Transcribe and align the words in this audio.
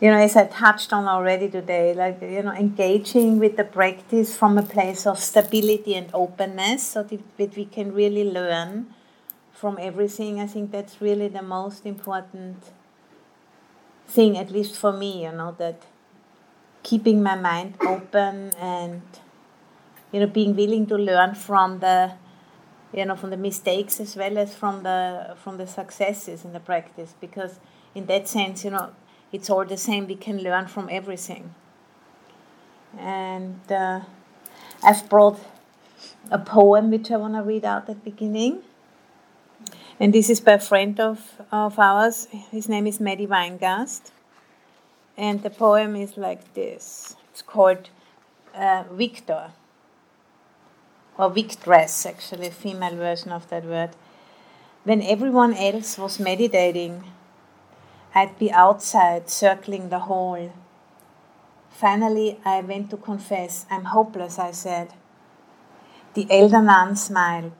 you 0.00 0.10
know, 0.10 0.18
as 0.18 0.36
I 0.36 0.46
touched 0.46 0.92
on 0.92 1.06
already 1.06 1.48
today, 1.48 1.92
like, 1.92 2.22
you 2.22 2.42
know, 2.42 2.52
engaging 2.52 3.38
with 3.40 3.56
the 3.56 3.64
practice 3.64 4.36
from 4.36 4.56
a 4.56 4.62
place 4.62 5.06
of 5.06 5.18
stability 5.18 5.94
and 5.96 6.08
openness 6.14 6.86
so 6.86 7.02
that 7.02 7.56
we 7.56 7.64
can 7.64 7.92
really 7.92 8.24
learn 8.24 8.94
from 9.52 9.76
everything. 9.80 10.40
I 10.40 10.46
think 10.46 10.70
that's 10.70 11.00
really 11.00 11.26
the 11.26 11.42
most 11.42 11.84
important 11.84 12.62
thing, 14.06 14.38
at 14.38 14.50
least 14.52 14.76
for 14.76 14.92
me, 14.92 15.24
you 15.24 15.32
know, 15.32 15.56
that 15.58 15.82
keeping 16.84 17.20
my 17.20 17.34
mind 17.34 17.74
open 17.80 18.52
and, 18.60 19.02
you 20.12 20.20
know, 20.20 20.26
being 20.26 20.54
willing 20.54 20.86
to 20.86 20.96
learn 20.96 21.34
from 21.34 21.80
the, 21.80 22.12
you 22.92 23.04
know, 23.04 23.16
from 23.16 23.30
the 23.30 23.36
mistakes 23.36 23.98
as 23.98 24.14
well 24.14 24.38
as 24.38 24.54
from 24.54 24.84
the, 24.84 25.36
from 25.42 25.56
the 25.56 25.66
successes 25.66 26.44
in 26.44 26.52
the 26.52 26.60
practice 26.60 27.14
because 27.20 27.58
in 27.96 28.06
that 28.06 28.28
sense, 28.28 28.64
you 28.64 28.70
know, 28.70 28.90
it's 29.32 29.50
all 29.50 29.64
the 29.64 29.76
same. 29.76 30.06
We 30.06 30.16
can 30.16 30.42
learn 30.42 30.66
from 30.66 30.88
everything. 30.90 31.54
And 32.98 33.60
uh, 33.70 34.00
I've 34.82 35.08
brought 35.08 35.38
a 36.30 36.38
poem 36.38 36.90
which 36.90 37.10
I 37.10 37.16
want 37.16 37.34
to 37.34 37.42
read 37.42 37.64
out 37.64 37.88
at 37.88 38.04
the 38.04 38.10
beginning. 38.10 38.62
And 40.00 40.12
this 40.12 40.30
is 40.30 40.40
by 40.40 40.52
a 40.52 40.60
friend 40.60 40.98
of, 41.00 41.40
of 41.50 41.78
ours. 41.78 42.28
His 42.50 42.68
name 42.68 42.86
is 42.86 43.00
Matty 43.00 43.26
Weingast. 43.26 44.12
And 45.16 45.42
the 45.42 45.50
poem 45.50 45.96
is 45.96 46.16
like 46.16 46.54
this 46.54 47.16
it's 47.32 47.42
called 47.42 47.90
uh, 48.54 48.84
Victor, 48.92 49.50
or 51.16 51.30
Victress, 51.30 52.06
actually, 52.06 52.50
female 52.50 52.96
version 52.96 53.32
of 53.32 53.48
that 53.50 53.64
word. 53.64 53.90
When 54.84 55.02
everyone 55.02 55.54
else 55.54 55.98
was 55.98 56.18
meditating, 56.20 57.04
I'd 58.14 58.38
be 58.38 58.50
outside 58.50 59.28
circling 59.28 59.90
the 59.90 60.00
hall. 60.00 60.52
Finally, 61.70 62.40
I 62.44 62.60
went 62.60 62.90
to 62.90 62.96
confess. 62.96 63.66
I'm 63.70 63.84
hopeless, 63.84 64.38
I 64.38 64.50
said. 64.50 64.94
The 66.14 66.26
elder 66.30 66.62
nun 66.62 66.96
smiled. 66.96 67.52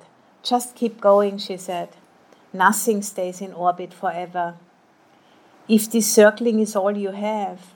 Just 0.43 0.75
keep 0.75 1.01
going, 1.01 1.39
she 1.39 1.57
said. 1.57 1.91
Nothing 2.53 3.03
stays 3.03 3.41
in 3.41 3.53
orbit 3.53 3.93
forever. 3.93 4.55
If 5.69 5.91
this 5.91 6.11
circling 6.11 6.61
is 6.61 6.75
all 6.75 6.97
you 6.97 7.11
have, 7.11 7.75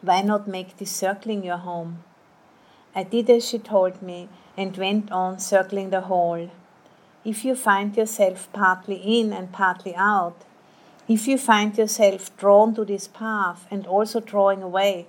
why 0.00 0.22
not 0.22 0.48
make 0.48 0.78
this 0.78 0.90
circling 0.90 1.44
your 1.44 1.58
home? 1.58 2.02
I 2.94 3.02
did 3.02 3.28
as 3.28 3.46
she 3.46 3.58
told 3.58 4.00
me 4.00 4.30
and 4.56 4.74
went 4.76 5.12
on 5.12 5.38
circling 5.38 5.90
the 5.90 6.00
hall. 6.02 6.50
If 7.24 7.44
you 7.44 7.54
find 7.54 7.94
yourself 7.94 8.48
partly 8.52 8.96
in 8.96 9.32
and 9.34 9.52
partly 9.52 9.94
out, 9.94 10.46
if 11.08 11.28
you 11.28 11.38
find 11.38 11.76
yourself 11.78 12.36
drawn 12.36 12.74
to 12.74 12.84
this 12.84 13.06
path 13.08 13.66
and 13.70 13.86
also 13.86 14.20
drawing 14.20 14.62
away, 14.62 15.06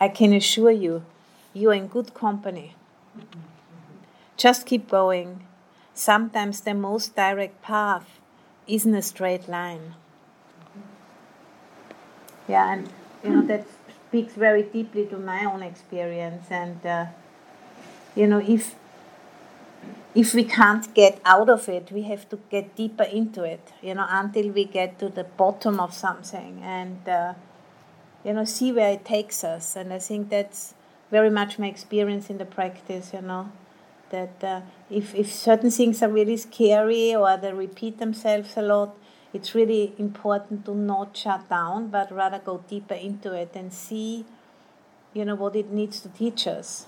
I 0.00 0.08
can 0.08 0.32
assure 0.32 0.70
you, 0.70 1.04
you 1.52 1.70
are 1.70 1.74
in 1.74 1.86
good 1.86 2.14
company. 2.14 2.74
Just 4.36 4.66
keep 4.66 4.88
going. 4.88 5.44
Sometimes 5.94 6.60
the 6.60 6.74
most 6.74 7.16
direct 7.16 7.62
path 7.62 8.20
isn't 8.66 8.94
a 8.94 9.02
straight 9.02 9.48
line. 9.48 9.94
Yeah, 12.46 12.72
and 12.72 12.88
you 13.22 13.30
know 13.30 13.42
that 13.42 13.66
speaks 14.08 14.34
very 14.34 14.62
deeply 14.62 15.06
to 15.06 15.18
my 15.18 15.44
own 15.44 15.62
experience. 15.62 16.46
And 16.50 16.84
uh, 16.86 17.06
you 18.14 18.26
know, 18.26 18.38
if 18.38 18.74
if 20.14 20.34
we 20.34 20.42
can't 20.42 20.92
get 20.94 21.20
out 21.24 21.48
of 21.48 21.68
it, 21.68 21.92
we 21.92 22.02
have 22.02 22.28
to 22.30 22.38
get 22.50 22.74
deeper 22.74 23.04
into 23.04 23.44
it, 23.44 23.72
you 23.80 23.94
know, 23.94 24.06
until 24.08 24.50
we 24.50 24.64
get 24.64 24.98
to 24.98 25.08
the 25.08 25.22
bottom 25.22 25.78
of 25.78 25.94
something 25.94 26.60
and, 26.62 27.08
uh, 27.08 27.34
you 28.24 28.32
know, 28.32 28.44
see 28.44 28.72
where 28.72 28.90
it 28.90 29.04
takes 29.04 29.44
us. 29.44 29.76
And 29.76 29.92
I 29.92 30.00
think 30.00 30.30
that's 30.30 30.74
very 31.12 31.30
much 31.30 31.58
my 31.58 31.68
experience 31.68 32.30
in 32.30 32.38
the 32.38 32.44
practice, 32.44 33.12
you 33.14 33.20
know, 33.20 33.52
that 34.10 34.42
uh, 34.42 34.62
if, 34.90 35.14
if 35.14 35.32
certain 35.32 35.70
things 35.70 36.02
are 36.02 36.10
really 36.10 36.36
scary 36.36 37.14
or 37.14 37.36
they 37.36 37.52
repeat 37.52 37.98
themselves 37.98 38.56
a 38.56 38.62
lot, 38.62 38.96
it's 39.32 39.54
really 39.54 39.94
important 39.98 40.64
to 40.64 40.74
not 40.74 41.16
shut 41.16 41.48
down, 41.48 41.90
but 41.90 42.10
rather 42.10 42.40
go 42.40 42.64
deeper 42.66 42.94
into 42.94 43.34
it 43.34 43.52
and 43.54 43.72
see, 43.72 44.24
you 45.14 45.24
know, 45.24 45.36
what 45.36 45.54
it 45.54 45.70
needs 45.70 46.00
to 46.00 46.08
teach 46.08 46.48
us 46.48 46.87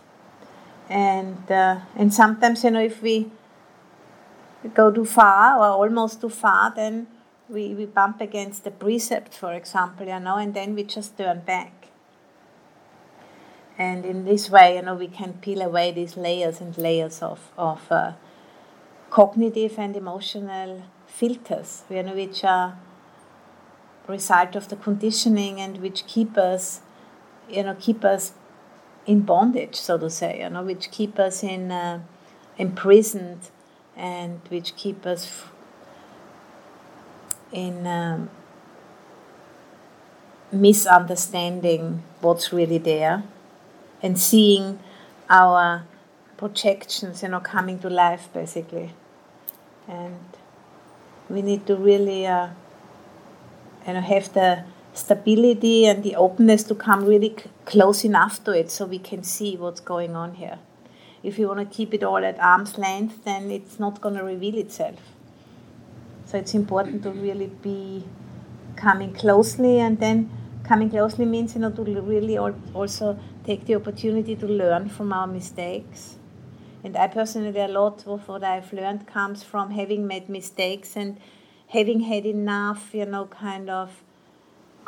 and 0.91 1.51
uh, 1.51 1.81
and 1.97 2.12
sometimes 2.12 2.65
you 2.65 2.71
know 2.73 2.83
if 2.83 3.01
we 3.01 3.31
go 4.75 4.91
too 4.91 5.05
far 5.05 5.56
or 5.56 5.84
almost 5.84 6.21
too 6.21 6.28
far 6.28 6.73
then 6.75 7.06
we, 7.49 7.75
we 7.75 7.87
bump 7.87 8.21
against 8.21 8.65
the 8.65 8.71
precept 8.71 9.34
for 9.34 9.53
example 9.55 10.06
you 10.06 10.19
know 10.19 10.37
and 10.37 10.53
then 10.53 10.75
we 10.75 10.83
just 10.83 11.17
turn 11.17 11.41
back. 11.41 11.73
And 13.79 14.05
in 14.05 14.27
this 14.27 14.50
way 14.50 14.77
you 14.77 14.83
know 14.83 14.95
we 14.95 15.06
can 15.06 15.34
peel 15.34 15.62
away 15.62 15.93
these 15.93 16.17
layers 16.17 16.61
and 16.61 16.77
layers 16.77 17.23
of, 17.23 17.50
of 17.56 17.91
uh, 17.91 18.12
cognitive 19.11 19.79
and 19.79 19.97
emotional 19.97 20.83
filters 21.06 21.84
you 21.89 22.03
know 22.03 22.15
which 22.15 22.45
are 22.45 22.77
result 24.09 24.56
of 24.56 24.69
the 24.69 24.77
conditioning 24.77 25.61
and 25.61 25.79
which 25.79 26.05
keep 26.06 26.37
us 26.37 26.81
you 27.49 27.62
know 27.62 27.77
keep 27.79 28.05
us 28.05 28.33
in 29.06 29.21
bondage, 29.22 29.77
so 29.77 29.99
to 29.99 30.11
say, 30.11 30.41
you 30.41 30.50
know, 30.50 30.62
which 30.62 30.91
keep 30.91 31.19
us 31.19 31.43
in 31.43 31.71
uh, 31.71 32.00
imprisoned 32.59 33.50
and 33.97 34.41
which 34.49 34.77
keep 34.77 35.06
us 35.06 35.27
f- 35.27 35.53
in 37.53 37.87
um, 37.87 38.31
misunderstanding 40.53 42.03
what's 42.21 42.53
really 42.53 42.78
there 42.78 43.22
and 44.03 44.19
seeing 44.19 44.78
our 45.28 45.84
projections, 46.37 47.22
you 47.22 47.28
know, 47.28 47.41
coming 47.41 47.78
to 47.78 47.88
life 47.91 48.28
basically. 48.32 48.93
And 49.88 50.19
we 51.28 51.43
need 51.43 51.67
to 51.67 51.77
really, 51.77 52.27
uh, 52.27 52.49
you 53.87 53.94
know, 53.94 54.00
have 54.00 54.32
the 54.32 54.65
stability 55.00 55.87
and 55.87 56.03
the 56.03 56.15
openness 56.16 56.62
to 56.65 56.75
come 56.75 57.05
really 57.05 57.34
c- 57.38 57.50
close 57.65 58.05
enough 58.05 58.43
to 58.44 58.53
it 58.53 58.71
so 58.71 58.87
we 58.87 58.99
can 58.99 59.22
see 59.22 59.56
what's 59.56 59.81
going 59.81 60.15
on 60.15 60.34
here. 60.34 60.59
If 61.22 61.38
you 61.38 61.49
want 61.49 61.61
to 61.61 61.77
keep 61.77 61.93
it 61.93 62.03
all 62.03 62.25
at 62.25 62.38
arm's 62.38 62.78
length, 62.78 63.25
then 63.25 63.50
it's 63.50 63.78
not 63.78 64.00
going 64.00 64.16
to 64.16 64.25
reveal 64.25 64.56
itself. 64.56 65.00
So 66.25 66.38
it's 66.38 66.55
important 66.55 67.03
to 67.03 67.11
really 67.11 67.50
be 67.62 68.05
coming 68.77 69.12
closely, 69.12 69.81
and 69.81 69.99
then 69.99 70.31
coming 70.65 70.88
closely 70.88 71.25
means 71.25 71.55
you 71.55 71.61
know 71.61 71.71
to 71.71 71.82
really 71.82 72.38
also 72.38 73.19
take 73.44 73.67
the 73.67 73.75
opportunity 73.75 74.37
to 74.37 74.47
learn 74.47 74.88
from 74.88 75.12
our 75.12 75.27
mistakes. 75.27 76.17
And 76.82 76.97
I 76.97 77.09
personally, 77.09 77.61
a 77.61 77.69
lot 77.69 78.06
of 78.06 78.28
what 78.28 78.43
I've 78.43 78.72
learned 78.72 79.06
comes 79.06 79.43
from 79.43 79.72
having 79.72 80.06
made 80.06 80.28
mistakes 80.28 80.97
and 80.97 81.19
having 81.69 82.00
had 82.00 82.25
enough, 82.25 82.94
you 82.94 83.06
know, 83.06 83.27
kind 83.27 83.69
of 83.69 84.03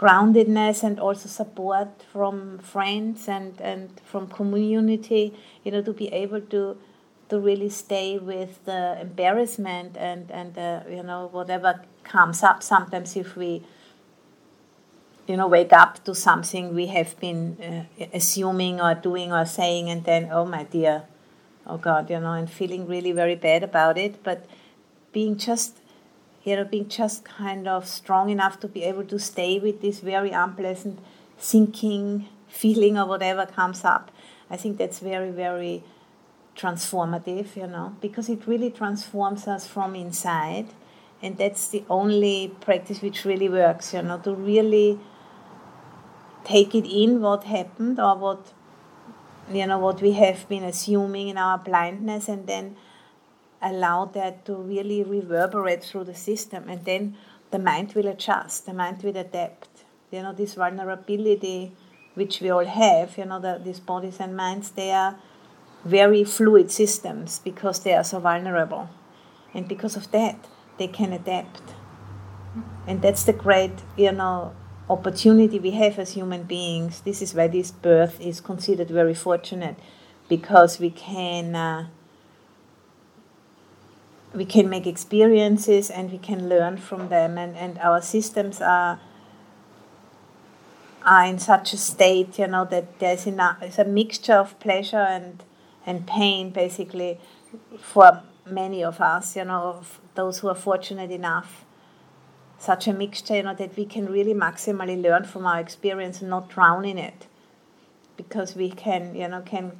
groundedness 0.03 0.83
and 0.83 0.99
also 0.99 1.29
support 1.29 1.89
from 2.13 2.59
friends 2.59 3.29
and, 3.29 3.61
and 3.61 4.01
from 4.05 4.27
community, 4.27 5.33
you 5.65 5.71
know, 5.71 5.83
to 5.83 5.93
be 5.93 6.09
able 6.09 6.41
to 6.41 6.77
to 7.29 7.41
really 7.41 7.71
stay 7.71 8.19
with 8.19 8.63
the 8.67 9.01
embarrassment 9.01 9.97
and 9.97 10.31
and 10.31 10.53
you 10.91 11.03
know 11.03 11.29
whatever 11.33 11.81
comes 12.05 12.43
up. 12.43 12.63
Sometimes 12.63 13.17
if 13.17 13.37
we 13.37 13.63
you 15.27 15.37
know 15.39 15.47
wake 15.47 15.73
up 15.73 16.05
to 16.05 16.15
something 16.15 16.75
we 16.75 16.87
have 16.89 17.19
been 17.21 17.57
uh, 17.69 18.05
assuming 18.13 18.81
or 18.81 18.95
doing 18.95 19.33
or 19.33 19.47
saying, 19.47 19.89
and 19.89 20.05
then 20.05 20.29
oh 20.31 20.45
my 20.45 20.65
dear, 20.65 21.05
oh 21.67 21.79
God, 21.79 22.11
you 22.11 22.21
know, 22.21 22.35
and 22.35 22.51
feeling 22.51 22.87
really 22.87 23.13
very 23.13 23.37
bad 23.37 23.63
about 23.63 23.97
it, 23.97 24.23
but 24.23 24.45
being 25.13 25.39
just 25.39 25.79
you 26.45 26.57
know, 26.57 26.65
being 26.65 26.89
just 26.89 27.25
kind 27.25 27.69
of 27.69 27.87
strong 27.87 28.31
enough 28.31 28.59
to 28.61 28.69
be 28.69 28.83
able 28.83 29.05
to 29.05 29.19
stay 29.19 29.59
with 29.59 29.81
this 29.81 30.01
very 30.01 30.31
unpleasant 30.31 30.99
thinking, 31.39 32.29
feeling, 32.49 32.99
or 32.99 33.07
whatever 33.07 33.47
comes 33.47 33.85
up. 33.85 34.11
I 34.51 34.57
think 34.57 34.79
that's 34.79 34.99
very, 34.99 35.31
very 35.31 35.83
transformative, 36.57 37.57
you 37.57 37.67
know, 37.67 37.97
because 38.01 38.29
it 38.29 38.47
really 38.47 38.71
transforms 38.71 39.47
us 39.47 39.67
from 39.67 39.95
inside. 39.95 40.69
And 41.23 41.39
that's 41.39 41.69
the 41.69 41.85
only 41.89 42.53
practice 42.61 43.01
which 43.01 43.25
really 43.25 43.49
works, 43.49 43.95
you 43.95 44.03
know, 44.03 44.19
to 44.19 44.35
really 44.35 44.99
take 46.45 46.75
it 46.75 46.87
in 46.87 47.21
what 47.21 47.45
happened 47.45 48.01
or 48.01 48.17
what, 48.17 48.53
you 49.51 49.67
know, 49.67 49.79
what 49.79 50.03
we 50.03 50.13
have 50.13 50.49
been 50.49 50.65
assuming 50.65 51.29
in 51.29 51.39
our 51.39 51.59
blindness 51.59 52.29
and 52.29 52.49
then 52.49 52.77
allow 53.63 54.05
that 54.05 54.45
to 54.45 54.55
really 54.55 55.03
reverberate 55.03 55.83
through 55.85 56.05
the 56.05 56.15
system 56.15 56.69
and 56.69 56.85
then 56.85 57.17
the 57.51 57.59
mind 57.59 57.93
will 57.95 58.09
adjust 58.09 58.67
the 58.67 58.73
mind 58.73 59.03
will 59.03 59.17
adapt. 59.17 59.69
You 60.11 60.23
know 60.23 60.33
this 60.33 60.55
vulnerability 60.55 61.73
which 62.15 62.41
we 62.41 62.51
all 62.51 62.65
have 62.65 63.17
you 63.17 63.25
know 63.25 63.41
the, 63.41 63.61
these 63.65 63.81
bodies 63.81 64.19
and 64.21 64.37
minds 64.37 64.71
they 64.71 64.91
are 64.91 65.17
very 65.85 66.25
fluid 66.25 66.71
systems 66.71 67.41
because 67.41 67.81
they 67.83 67.95
are 67.95 68.05
so 68.05 68.21
vulnerable. 68.21 68.89
And 69.55 69.69
because 69.69 69.97
of 69.97 70.11
that 70.13 70.49
they 70.79 70.89
can 70.89 71.13
adapt. 71.13 71.63
And 72.87 73.01
that's 73.03 73.25
the 73.25 73.33
great 73.33 73.73
you 73.97 74.13
know 74.13 74.55
opportunity 74.91 75.59
we 75.59 75.71
have 75.73 75.99
as 75.99 76.13
human 76.13 76.43
beings. 76.43 77.01
This 77.01 77.23
is 77.23 77.35
why 77.35 77.49
this 77.49 77.71
birth 77.71 78.21
is 78.21 78.41
considered 78.41 78.89
very 78.89 79.15
fortunate, 79.15 79.77
because 80.29 80.79
we 80.79 80.91
can 80.91 81.55
uh, 81.55 81.87
we 84.35 84.45
can 84.45 84.69
make 84.69 84.87
experiences 84.87 85.91
and 85.91 86.11
we 86.11 86.19
can 86.19 86.49
learn 86.49 86.77
from 86.77 87.09
them, 87.09 87.39
and, 87.39 87.57
and 87.57 87.79
our 87.79 88.01
systems 88.01 88.61
are 88.61 89.01
are 91.05 91.27
in 91.27 91.39
such 91.39 91.73
a 91.73 91.77
state, 91.77 92.39
you 92.39 92.47
know, 92.47 92.65
that 92.65 93.01
there's 93.01 93.27
enough, 93.27 93.61
it's 93.61 93.79
a 93.79 93.85
mixture 93.85 94.35
of 94.35 94.59
pleasure 94.61 94.97
and 94.97 95.43
and 95.85 96.07
pain, 96.07 96.51
basically, 96.51 97.19
for 97.81 98.23
many 98.47 98.85
of 98.85 99.01
us, 99.01 99.35
you 99.35 99.45
know, 99.45 99.83
those 100.15 100.39
who 100.39 100.49
are 100.49 100.55
fortunate 100.55 101.11
enough. 101.11 101.65
Such 102.59 102.87
a 102.87 102.93
mixture, 102.93 103.35
you 103.35 103.43
know, 103.43 103.55
that 103.55 103.77
we 103.77 103.85
can 103.85 104.07
really 104.07 104.35
maximally 104.35 105.01
learn 105.03 105.25
from 105.25 105.45
our 105.45 105.59
experience 105.59 106.21
and 106.21 106.31
not 106.31 106.49
drown 106.49 106.85
in 106.85 106.99
it, 106.99 107.27
because 108.17 108.55
we 108.55 108.71
can, 108.71 109.17
you 109.17 109.27
know, 109.27 109.41
can 109.41 109.73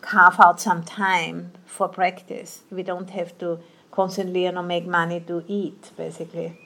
carve 0.00 0.38
out 0.40 0.60
some 0.60 0.82
time 0.82 1.52
for 1.66 1.88
practice. 1.88 2.62
We 2.70 2.82
don't 2.82 3.10
have 3.10 3.36
to 3.38 3.58
constantly, 3.90 4.44
you 4.44 4.52
know, 4.52 4.62
make 4.62 4.86
money 4.86 5.20
to 5.20 5.44
eat, 5.46 5.90
basically, 5.96 6.58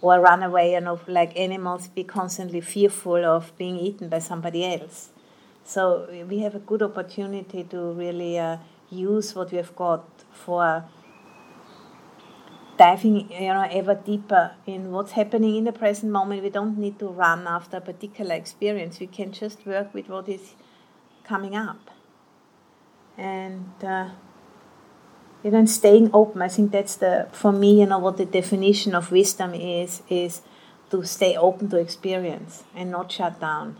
or 0.00 0.20
run 0.20 0.42
away, 0.42 0.72
you 0.72 0.80
know, 0.80 1.00
like 1.06 1.36
animals, 1.38 1.88
be 1.88 2.04
constantly 2.04 2.60
fearful 2.60 3.24
of 3.24 3.56
being 3.58 3.78
eaten 3.78 4.08
by 4.08 4.20
somebody 4.20 4.64
else. 4.64 5.10
So 5.64 6.08
we 6.28 6.38
have 6.38 6.54
a 6.54 6.60
good 6.60 6.82
opportunity 6.82 7.64
to 7.64 7.92
really 7.92 8.38
uh, 8.38 8.58
use 8.90 9.34
what 9.34 9.50
we 9.50 9.58
have 9.58 9.74
got 9.76 10.08
for 10.32 10.84
diving 12.78 13.30
you 13.32 13.52
know 13.52 13.66
ever 13.70 13.94
deeper 13.94 14.52
in 14.64 14.92
what's 14.92 15.12
happening 15.12 15.56
in 15.56 15.64
the 15.64 15.72
present 15.72 16.12
moment 16.12 16.42
we 16.42 16.48
don't 16.48 16.78
need 16.78 16.96
to 16.98 17.08
run 17.08 17.46
after 17.46 17.78
a 17.78 17.80
particular 17.80 18.34
experience 18.34 19.00
we 19.00 19.06
can 19.08 19.32
just 19.32 19.66
work 19.66 19.92
with 19.92 20.08
what 20.08 20.28
is 20.28 20.54
coming 21.24 21.56
up 21.56 21.90
and 23.18 23.70
uh, 23.82 24.08
you 25.42 25.50
know 25.50 25.64
staying 25.66 26.08
open 26.14 26.40
i 26.40 26.48
think 26.48 26.72
that's 26.72 26.96
the 26.96 27.28
for 27.32 27.52
me 27.52 27.80
you 27.80 27.86
know 27.86 27.98
what 27.98 28.16
the 28.16 28.24
definition 28.24 28.94
of 28.94 29.10
wisdom 29.10 29.52
is 29.54 30.02
is 30.08 30.42
to 30.90 31.04
stay 31.04 31.36
open 31.36 31.68
to 31.68 31.76
experience 31.76 32.64
and 32.74 32.90
not 32.90 33.12
shut 33.12 33.38
down 33.40 33.76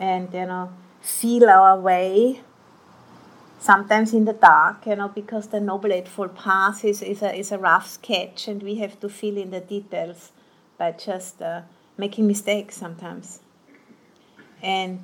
and 0.00 0.32
you 0.34 0.46
know 0.46 0.72
feel 1.00 1.48
our 1.48 1.78
way 1.78 2.40
sometimes 3.64 4.12
in 4.12 4.26
the 4.26 4.34
dark, 4.34 4.86
you 4.86 4.94
know, 4.94 5.08
because 5.08 5.46
the 5.48 5.58
Noble 5.58 5.90
Eightfold 5.90 6.36
Path 6.36 6.84
is, 6.84 7.00
is, 7.00 7.22
a, 7.22 7.34
is 7.34 7.50
a 7.50 7.58
rough 7.58 7.88
sketch 7.88 8.46
and 8.46 8.62
we 8.62 8.74
have 8.74 9.00
to 9.00 9.08
fill 9.08 9.38
in 9.38 9.50
the 9.50 9.60
details 9.60 10.32
by 10.76 10.92
just 10.92 11.40
uh, 11.40 11.62
making 11.96 12.26
mistakes 12.26 12.76
sometimes. 12.76 13.40
And, 14.62 15.00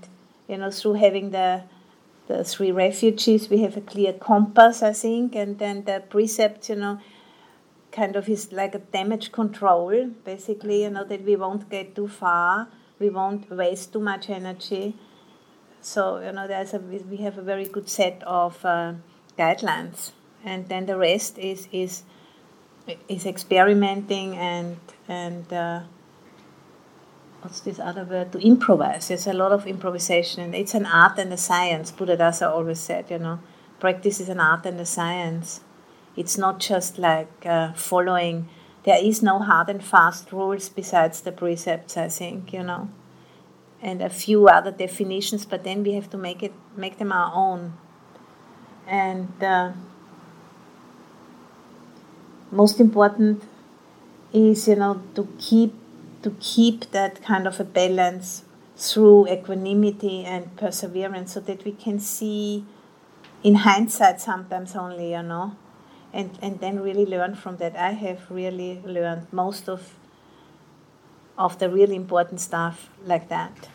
you 0.46 0.58
know, 0.58 0.70
through 0.70 0.94
having 0.94 1.30
the, 1.30 1.62
the 2.30 2.44
three 2.44 2.70
refugees, 2.70 3.50
we 3.50 3.58
have 3.62 3.76
a 3.76 3.80
clear 3.80 4.12
compass, 4.12 4.82
I 4.82 4.92
think, 4.92 5.34
and 5.34 5.58
then 5.58 5.84
the 5.84 6.02
precept, 6.08 6.68
you 6.68 6.76
know, 6.76 7.00
kind 7.90 8.14
of 8.14 8.28
is 8.28 8.52
like 8.52 8.74
a 8.74 8.78
damage 8.78 9.32
control, 9.32 10.10
basically, 10.24 10.84
you 10.84 10.90
know, 10.90 11.04
that 11.04 11.24
we 11.24 11.34
won't 11.34 11.68
get 11.68 11.96
too 11.96 12.06
far, 12.06 12.68
we 13.00 13.10
won't 13.10 13.50
waste 13.50 13.92
too 13.92 14.00
much 14.00 14.30
energy. 14.30 14.96
So 15.80 16.18
you 16.18 16.32
know, 16.32 16.46
there's 16.46 16.74
a 16.74 16.78
we 16.78 17.16
have 17.18 17.38
a 17.38 17.42
very 17.42 17.64
good 17.64 17.88
set 17.88 18.22
of 18.26 18.64
uh, 18.64 18.92
guidelines, 19.38 20.12
and 20.44 20.68
then 20.68 20.86
the 20.86 20.96
rest 20.96 21.38
is 21.38 21.68
is 21.72 22.02
is 23.08 23.24
experimenting 23.24 24.36
and 24.36 24.76
and 25.08 25.50
uh, 25.52 25.80
what's 27.42 27.60
this 27.60 27.78
other 27.78 28.04
word 28.04 28.32
to 28.32 28.38
improvise. 28.38 29.08
There's 29.08 29.26
a 29.26 29.32
lot 29.32 29.52
of 29.52 29.66
improvisation, 29.66 30.42
and 30.42 30.54
it's 30.54 30.74
an 30.74 30.86
art 30.86 31.18
and 31.18 31.32
a 31.32 31.36
science. 31.36 31.92
Buddhadasa 31.92 32.50
always 32.50 32.80
said, 32.80 33.10
you 33.10 33.18
know, 33.18 33.40
practice 33.78 34.20
is 34.20 34.28
an 34.28 34.40
art 34.40 34.66
and 34.66 34.78
a 34.80 34.86
science. 34.86 35.60
It's 36.16 36.36
not 36.36 36.60
just 36.60 36.98
like 36.98 37.46
uh, 37.46 37.72
following. 37.72 38.48
There 38.84 39.02
is 39.02 39.22
no 39.22 39.38
hard 39.38 39.68
and 39.68 39.82
fast 39.82 40.32
rules 40.32 40.68
besides 40.68 41.20
the 41.20 41.32
precepts. 41.32 41.96
I 41.96 42.08
think 42.08 42.52
you 42.52 42.62
know 42.62 42.88
and 43.82 44.02
a 44.02 44.10
few 44.10 44.48
other 44.48 44.70
definitions, 44.70 45.44
but 45.44 45.64
then 45.64 45.82
we 45.82 45.92
have 45.92 46.10
to 46.10 46.18
make 46.18 46.42
it 46.42 46.52
make 46.76 46.98
them 46.98 47.12
our 47.12 47.32
own. 47.34 47.72
And 48.86 49.32
uh, 49.42 49.72
most 52.50 52.80
important 52.80 53.42
is 54.32 54.68
you 54.68 54.76
know 54.76 55.02
to 55.14 55.28
keep 55.38 55.74
to 56.22 56.36
keep 56.40 56.90
that 56.90 57.22
kind 57.22 57.46
of 57.46 57.60
a 57.60 57.64
balance 57.64 58.44
through 58.76 59.28
equanimity 59.28 60.24
and 60.24 60.56
perseverance, 60.56 61.34
so 61.34 61.40
that 61.40 61.64
we 61.64 61.72
can 61.72 61.98
see 61.98 62.64
in 63.42 63.54
hindsight 63.56 64.20
sometimes 64.20 64.76
only 64.76 65.12
you 65.12 65.22
know, 65.22 65.56
and 66.12 66.38
and 66.42 66.60
then 66.60 66.80
really 66.80 67.06
learn 67.06 67.34
from 67.34 67.56
that. 67.56 67.76
I 67.76 67.92
have 67.92 68.30
really 68.30 68.80
learned 68.84 69.26
most 69.32 69.68
of 69.68 69.94
of 71.38 71.58
the 71.58 71.70
really 71.70 71.96
important 71.96 72.40
stuff 72.40 72.90
like 73.04 73.28
that. 73.28 73.68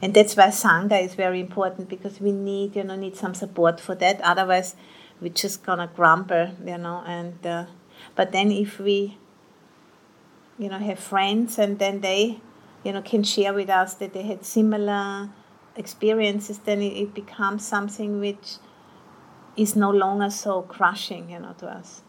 And 0.00 0.14
that's 0.14 0.36
why 0.36 0.48
Sangha 0.48 1.04
is 1.04 1.14
very 1.14 1.38
important 1.38 1.88
because 1.88 2.20
we 2.20 2.32
need, 2.32 2.74
you 2.74 2.82
know, 2.82 2.96
need 2.96 3.14
some 3.16 3.34
support 3.34 3.78
for 3.80 3.94
that. 3.96 4.20
Otherwise, 4.22 4.74
we're 5.20 5.32
just 5.32 5.62
gonna 5.64 5.88
grumble, 5.94 6.50
you 6.66 6.78
know. 6.78 7.04
And 7.06 7.46
uh, 7.46 7.66
but 8.16 8.32
then 8.32 8.50
if 8.50 8.80
we, 8.80 9.16
you 10.58 10.68
know, 10.68 10.78
have 10.78 10.98
friends 10.98 11.58
and 11.58 11.78
then 11.78 12.00
they, 12.00 12.40
you 12.84 12.92
know, 12.92 13.02
can 13.02 13.22
share 13.22 13.52
with 13.52 13.70
us 13.70 13.94
that 13.94 14.12
they 14.12 14.22
had 14.22 14.44
similar 14.44 15.30
experiences, 15.76 16.58
then 16.58 16.80
it, 16.80 16.96
it 16.96 17.14
becomes 17.14 17.66
something 17.66 18.20
which 18.20 18.56
is 19.56 19.76
no 19.76 19.90
longer 19.90 20.30
so 20.30 20.62
crushing, 20.62 21.30
you 21.30 21.38
know, 21.38 21.54
to 21.58 21.66
us. 21.66 22.02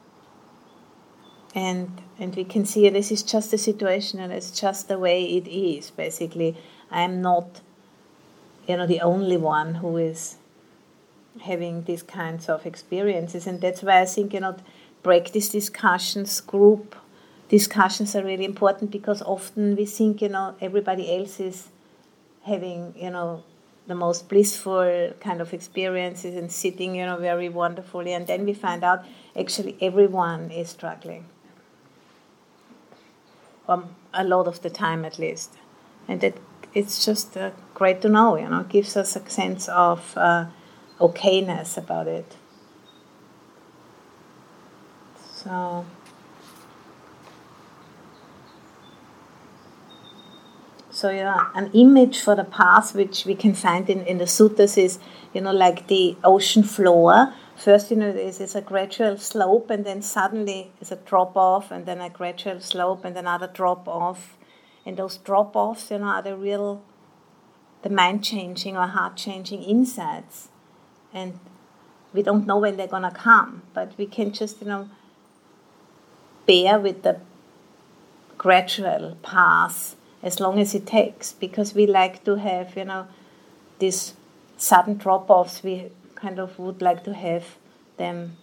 And 1.55 2.01
and 2.17 2.35
we 2.35 2.43
can 2.43 2.65
see 2.65 2.89
this 2.89 3.11
is 3.11 3.21
just 3.21 3.53
a 3.53 3.57
situation 3.57 4.19
and 4.19 4.33
it's 4.33 4.49
just 4.59 4.87
the 4.87 4.97
way 4.97 5.23
it 5.23 5.47
is 5.47 5.91
basically. 5.91 6.57
I'm 6.89 7.21
not 7.21 7.61
you 8.67 8.77
know 8.77 8.87
the 8.87 9.01
only 9.01 9.37
one 9.37 9.75
who 9.75 9.97
is 9.97 10.37
having 11.41 11.83
these 11.83 12.01
kinds 12.01 12.49
of 12.49 12.65
experiences. 12.65 13.45
And 13.45 13.61
that's 13.61 13.83
why 13.83 14.01
i 14.01 14.05
think 14.05 14.33
you 14.33 14.39
know 14.39 14.55
practice 15.03 15.49
discussions 15.49 16.41
group 16.41 16.95
discussions 17.53 18.15
are 18.15 18.23
really 18.23 18.45
important 18.45 18.89
because 18.91 19.21
often 19.21 19.75
we 19.79 19.85
think 19.85 20.21
you 20.21 20.29
know 20.35 20.55
everybody 20.67 21.05
else 21.15 21.39
is 21.39 21.57
having 22.51 22.93
you 23.05 23.11
know 23.15 23.43
the 23.87 23.95
most 23.95 24.27
blissful 24.29 25.11
kind 25.19 25.39
of 25.41 25.53
experiences 25.53 26.35
and 26.35 26.51
sitting 26.51 26.95
you 26.95 27.05
know 27.05 27.17
very 27.17 27.49
wonderfully 27.49 28.13
and 28.13 28.25
then 28.27 28.45
we 28.45 28.53
find 28.53 28.83
out 28.83 29.05
actually 29.43 29.75
everyone 29.89 30.49
is 30.51 30.69
struggling 30.69 31.25
um, 33.67 33.83
a 34.13 34.23
lot 34.23 34.47
of 34.47 34.61
the 34.61 34.69
time 34.69 35.05
at 35.05 35.19
least 35.19 35.51
and 36.07 36.21
that 36.21 36.35
it's 36.73 37.05
just 37.05 37.37
uh, 37.37 37.51
great 37.73 38.01
to 38.01 38.09
know, 38.09 38.35
you 38.35 38.49
know, 38.49 38.61
it 38.61 38.69
gives 38.69 38.97
us 38.97 39.15
a 39.15 39.29
sense 39.29 39.69
of 39.69 40.17
uh, 40.17 40.45
okayness 40.99 41.77
about 41.77 42.07
it. 42.07 42.35
So. 45.35 45.85
So 51.03 51.09
yeah, 51.09 51.49
an 51.53 51.69
image 51.73 52.21
for 52.21 52.33
the 52.33 52.45
path 52.45 52.95
which 52.95 53.25
we 53.25 53.35
can 53.35 53.53
find 53.53 53.89
in, 53.89 54.05
in 54.05 54.19
the 54.19 54.23
suttas 54.23 54.77
is, 54.77 54.99
you 55.33 55.41
know, 55.41 55.51
like 55.51 55.87
the 55.87 56.15
ocean 56.23 56.63
floor. 56.63 57.33
First, 57.57 57.91
you 57.91 57.97
know, 57.97 58.13
there's, 58.13 58.37
there's 58.37 58.55
a 58.55 58.61
gradual 58.61 59.17
slope, 59.17 59.69
and 59.69 59.85
then 59.85 60.01
suddenly 60.01 60.71
there's 60.79 60.93
a 60.93 60.95
drop 60.95 61.35
off, 61.35 61.71
and 61.71 61.85
then 61.85 61.99
a 61.99 62.09
gradual 62.09 62.61
slope, 62.61 63.03
and 63.03 63.17
another 63.17 63.47
drop 63.47 63.85
off 63.85 64.37
and 64.85 64.95
those 64.95 65.17
drop 65.17 65.57
offs, 65.57 65.91
you 65.91 65.97
know, 65.97 66.05
are 66.05 66.21
the 66.21 66.37
real, 66.37 66.81
the 67.81 67.89
mind 67.89 68.23
changing 68.23 68.77
or 68.77 68.87
heart 68.87 69.17
changing 69.17 69.61
insights. 69.61 70.47
And 71.13 71.37
we 72.13 72.23
don't 72.23 72.47
know 72.47 72.59
when 72.59 72.77
they're 72.77 72.87
going 72.87 73.03
to 73.03 73.11
come, 73.11 73.63
but 73.73 73.91
we 73.97 74.05
can 74.05 74.31
just, 74.31 74.61
you 74.61 74.67
know, 74.67 74.89
bear 76.47 76.79
with 76.79 77.03
the 77.03 77.19
gradual 78.37 79.17
path 79.21 79.97
as 80.23 80.39
long 80.39 80.59
as 80.59 80.73
it 80.73 80.87
takes 80.87 81.33
because 81.33 81.75
we 81.75 81.85
like 81.85 82.23
to 82.23 82.35
have, 82.35 82.75
you 82.75 82.85
know, 82.85 83.07
these 83.79 84.13
sudden 84.57 84.95
drop 84.95 85.29
offs. 85.29 85.61
We 85.63 85.91
kind 86.15 86.39
of 86.39 86.57
would 86.57 86.81
like 86.81 87.03
to 87.03 87.13
have 87.13 87.57
them 87.97 88.37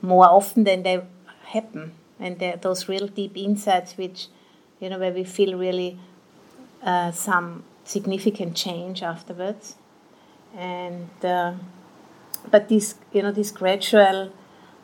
more 0.00 0.24
often 0.24 0.64
than 0.64 0.84
they 0.84 1.02
happen. 1.46 1.92
And 2.20 2.38
those 2.62 2.88
real 2.88 3.08
deep 3.08 3.36
insights 3.36 3.96
which 3.96 4.28
you 4.80 4.88
know, 4.88 4.98
where 4.98 5.12
we 5.12 5.24
feel 5.24 5.58
really 5.58 5.98
uh, 6.82 7.10
some 7.10 7.64
significant 7.84 8.54
change 8.54 9.02
afterwards. 9.02 9.76
And 10.56 11.10
uh, 11.22 11.54
but 12.50 12.68
these, 12.68 12.94
you 13.12 13.22
know, 13.22 13.32
these 13.32 13.50
gradual, 13.50 14.32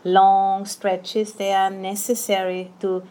long 0.03 0.67
stretches, 0.67 1.35
they 1.35 1.53
are 1.53 1.71
necessary 1.71 2.73
to 2.81 3.03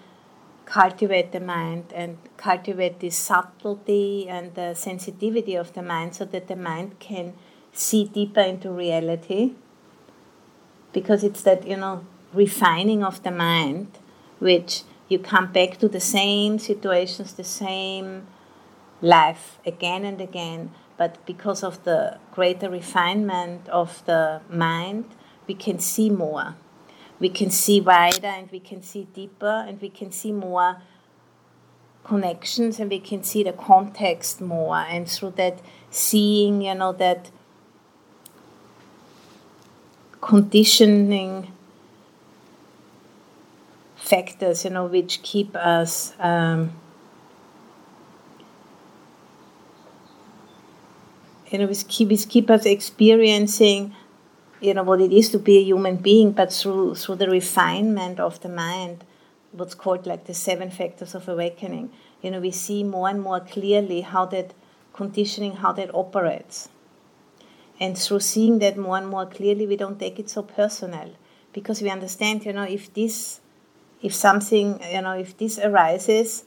cultivate 0.66 1.32
the 1.32 1.40
mind 1.40 1.86
and 1.94 2.18
cultivate 2.38 3.00
the 3.00 3.10
subtlety 3.10 4.28
and 4.28 4.54
the 4.56 4.74
sensitivity 4.74 5.56
of 5.56 5.74
the 5.74 5.82
mind 5.82 6.16
so 6.16 6.26
that 6.26 6.48
the 6.48 6.56
mind 6.56 7.00
can 7.00 7.34
see 7.72 8.06
deeper 8.06 8.42
into 8.42 8.72
reality. 8.72 9.54
Because 10.92 11.24
it's 11.24 11.42
that 11.44 11.68
you 11.68 11.78
know 11.78 12.06
refining 12.34 13.04
of 13.04 13.22
the 13.24 13.32
mind 13.32 14.00
which 14.40 14.84
you 15.08 15.20
come 15.20 15.52
back 15.52 15.78
to 15.78 15.88
the 15.88 16.00
same 16.00 16.58
situations 16.58 17.34
the 17.34 17.44
same 17.44 18.26
life 19.02 19.60
again 19.66 20.04
and 20.04 20.20
again 20.20 20.72
but 20.98 21.24
because 21.26 21.64
of 21.64 21.84
the 21.84 22.18
greater 22.32 22.70
refinement 22.70 23.68
of 23.70 24.04
the 24.06 24.42
mind 24.50 25.06
we 25.48 25.54
can 25.54 25.78
see 25.78 26.10
more 26.10 26.56
we 27.24 27.30
can 27.30 27.50
see 27.50 27.80
wider 27.80 28.28
and 28.28 28.52
we 28.52 28.60
can 28.60 28.84
see 28.84 29.08
deeper 29.14 29.64
and 29.66 29.82
we 29.82 29.88
can 29.88 30.12
see 30.12 30.34
more 30.34 30.76
connections 32.04 32.82
and 32.82 32.92
we 32.92 33.00
can 33.00 33.24
see 33.24 33.44
the 33.44 33.54
context 33.54 34.42
more. 34.42 34.76
And 34.76 35.10
through 35.10 35.36
that 35.38 35.62
seeing 35.90 36.62
you 36.64 36.76
know 36.76 36.92
that 36.92 37.32
conditioning 40.20 41.54
factors, 43.96 44.66
you 44.66 44.72
know, 44.72 44.86
which 44.86 45.22
keep 45.22 45.56
us 45.56 46.14
um, 46.20 46.74
you 51.50 51.60
know, 51.60 51.72
keep, 51.88 52.10
which 52.10 52.28
keep 52.28 52.50
us 52.50 52.66
experiencing, 52.66 53.96
you 54.64 54.74
know, 54.74 54.84
what 54.84 55.02
it 55.02 55.12
is 55.12 55.30
to 55.30 55.40
be 55.40 55.58
a 55.58 55.64
human 55.64 55.98
being, 55.98 56.32
but 56.32 56.52
through 56.54 56.96
through 56.96 57.18
the 57.18 57.30
refinement 57.30 58.20
of 58.20 58.40
the 58.40 58.50
mind, 58.50 59.04
what's 59.52 59.76
called 59.76 60.08
like 60.08 60.26
the 60.26 60.34
seven 60.34 60.72
factors 60.72 61.14
of 61.14 61.28
awakening. 61.28 61.92
You 62.22 62.32
know, 62.32 62.40
we 62.40 62.52
see 62.52 62.84
more 62.84 63.10
and 63.10 63.22
more 63.22 63.42
clearly 63.42 64.02
how 64.02 64.26
that 64.28 64.54
conditioning, 64.94 65.58
how 65.58 65.74
that 65.74 65.94
operates. 65.94 66.70
And 67.80 67.98
through 67.98 68.22
seeing 68.22 68.60
that 68.60 68.78
more 68.78 68.98
and 68.98 69.08
more 69.08 69.26
clearly, 69.26 69.68
we 69.68 69.76
don't 69.76 70.00
take 70.00 70.18
it 70.18 70.30
so 70.30 70.44
personal 70.44 71.12
because 71.52 71.82
we 71.82 71.90
understand, 71.90 72.46
you 72.46 72.54
know, 72.54 72.64
if 72.64 72.94
this, 72.94 73.42
if 74.02 74.14
something, 74.14 74.80
you 74.90 75.02
know, 75.02 75.14
if 75.14 75.38
this 75.38 75.60
arises, 75.60 76.46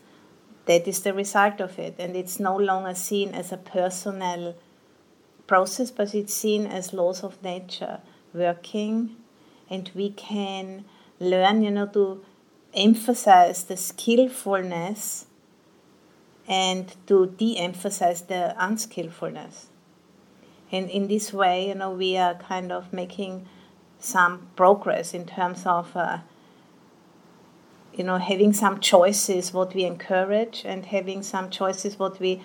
that 0.64 0.88
is 0.88 1.00
the 1.00 1.12
result 1.12 1.60
of 1.60 1.78
it. 1.78 1.96
And 1.98 2.16
it's 2.16 2.40
no 2.40 2.56
longer 2.56 2.94
seen 2.94 3.34
as 3.34 3.52
a 3.52 3.56
personal 3.58 4.54
process, 5.46 5.90
but 5.90 6.14
it's 6.14 6.34
seen 6.34 6.66
as 6.66 6.92
laws 6.92 7.22
of 7.22 7.42
nature 7.42 8.00
working. 8.32 9.16
And 9.68 9.90
we 9.94 10.10
can 10.10 10.84
learn, 11.18 11.62
you 11.62 11.70
know, 11.70 11.86
to 11.86 12.24
emphasize 12.74 13.64
the 13.64 13.76
skillfulness 13.76 15.26
and 16.46 16.94
to 17.06 17.26
de 17.26 17.56
emphasize 17.56 18.22
the 18.22 18.54
unskillfulness. 18.58 19.66
And 20.70 20.90
in 20.90 21.08
this 21.08 21.32
way, 21.32 21.68
you 21.68 21.74
know, 21.74 21.90
we 21.90 22.16
are 22.16 22.34
kind 22.34 22.72
of 22.72 22.92
making 22.92 23.48
some 23.98 24.48
progress 24.56 25.14
in 25.14 25.26
terms 25.26 25.64
of, 25.64 25.96
uh, 25.96 26.18
you 27.94 28.04
know, 28.04 28.18
having 28.18 28.52
some 28.52 28.80
choices 28.80 29.52
what 29.52 29.74
we 29.74 29.84
encourage 29.84 30.62
and 30.64 30.86
having 30.86 31.22
some 31.22 31.50
choices 31.50 31.98
what 31.98 32.20
we 32.20 32.44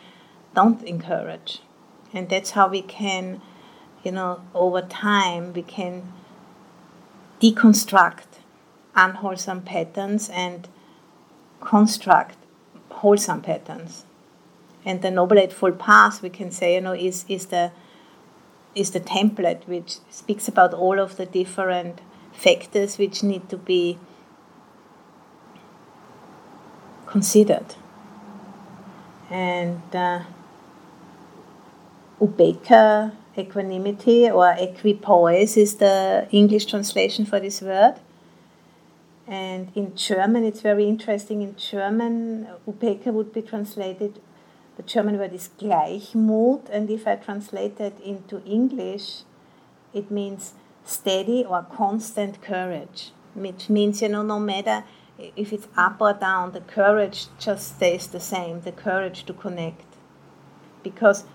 don't 0.56 0.82
encourage. 0.84 1.62
And 2.14 2.30
that's 2.30 2.52
how 2.52 2.68
we 2.68 2.82
can, 2.82 3.42
you 4.04 4.12
know, 4.12 4.42
over 4.54 4.82
time, 4.82 5.54
we 5.54 5.62
can 5.62 6.12
deconstruct 7.42 8.40
unwholesome 8.96 9.62
patterns 9.62 10.30
and 10.30 10.68
construct 11.60 12.36
wholesome 12.90 13.42
patterns. 13.42 14.06
And 14.84 15.02
the 15.02 15.12
Noble 15.12 15.40
Eightfold 15.40 15.80
Path, 15.80 16.22
we 16.22 16.30
can 16.30 16.52
say, 16.52 16.76
you 16.76 16.82
know, 16.82 16.94
is, 16.94 17.26
is 17.28 17.48
the 17.48 17.72
is 18.74 18.92
the 18.92 19.00
template 19.00 19.68
which 19.68 19.98
speaks 20.10 20.48
about 20.48 20.74
all 20.74 20.98
of 21.00 21.18
the 21.18 21.26
different 21.26 22.00
factors 22.32 22.98
which 22.98 23.22
need 23.22 23.50
to 23.50 23.58
be 23.58 23.98
considered. 27.06 27.76
And 29.30 29.82
uh, 29.94 30.22
Upekkha, 32.22 33.12
equanimity 33.38 34.30
or 34.30 34.54
equipoise 34.58 35.58
is 35.58 35.76
the 35.76 36.28
English 36.32 36.68
translation 36.68 37.26
for 37.26 37.40
this 37.40 37.62
word. 37.62 37.96
And 39.28 39.72
in 39.76 39.96
German, 39.96 40.44
it's 40.44 40.62
very 40.62 40.88
interesting. 40.88 41.42
In 41.42 41.56
German, 41.56 42.48
Upekkha 42.68 43.12
would 43.12 43.34
be 43.34 43.42
translated 43.42 44.20
the 44.78 44.84
German 44.84 45.18
word 45.18 45.34
is 45.34 45.50
Gleichmut, 45.60 46.70
and 46.72 46.90
if 46.90 47.06
I 47.06 47.16
translate 47.16 47.78
that 47.78 48.00
into 48.00 48.42
English, 48.46 49.24
it 49.94 50.10
means 50.10 50.54
steady 50.86 51.44
or 51.44 51.64
constant 51.64 52.42
courage, 52.42 53.12
which 53.36 53.70
means, 53.70 54.02
you 54.02 54.10
know, 54.10 54.24
no 54.24 54.40
matter 54.40 54.84
if 55.36 55.52
it's 55.52 55.68
up 55.78 55.98
or 56.00 56.14
down, 56.14 56.54
the 56.54 56.62
courage 56.62 57.28
just 57.38 57.76
stays 57.76 58.08
the 58.08 58.20
same, 58.20 58.62
the 58.62 58.72
courage 58.72 59.26
to 59.26 59.34
connect. 59.34 59.86
Because 60.84 61.26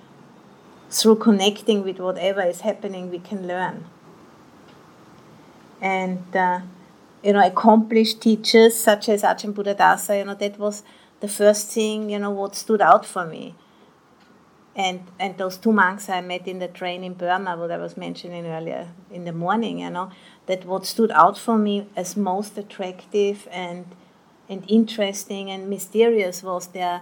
through 0.90 1.16
connecting 1.16 1.83
with 1.83 1.99
whatever 1.99 2.43
is 2.43 2.61
happening, 2.61 3.11
we 3.11 3.19
can 3.19 3.47
learn. 3.47 3.85
And, 5.81 6.35
uh, 6.35 6.61
you 7.23 7.33
know, 7.33 7.45
accomplished 7.45 8.21
teachers 8.21 8.76
such 8.76 9.09
as 9.09 9.23
Ajahn 9.23 9.52
Buddhadasa, 9.52 10.19
you 10.19 10.25
know, 10.25 10.35
that 10.35 10.59
was 10.59 10.83
the 11.21 11.28
first 11.28 11.71
thing, 11.71 12.11
you 12.11 12.19
know, 12.19 12.31
what 12.31 12.55
stood 12.55 12.81
out 12.81 13.05
for 13.05 13.26
me. 13.26 13.55
And, 14.75 15.05
and 15.19 15.38
those 15.38 15.57
two 15.57 15.73
monks 15.73 16.09
I 16.11 16.21
met 16.21 16.47
in 16.47 16.59
the 16.59 16.69
train 16.69 17.02
in 17.02 17.14
Burma, 17.14 17.57
what 17.57 17.71
I 17.71 17.78
was 17.78 17.97
mentioning 17.97 18.47
earlier 18.47 18.88
in 19.11 19.25
the 19.25 19.33
morning, 19.33 19.81
you 19.81 19.90
know, 19.90 20.11
that 20.47 20.66
what 20.66 20.85
stood 20.85 21.11
out 21.12 21.38
for 21.38 21.57
me 21.57 21.88
as 21.97 22.16
most 22.16 22.59
attractive 22.59 23.49
and, 23.50 23.87
and 24.50 24.64
interesting 24.69 25.50
and 25.50 25.71
mysterious 25.71 26.43
was 26.43 26.69
their, 26.69 27.00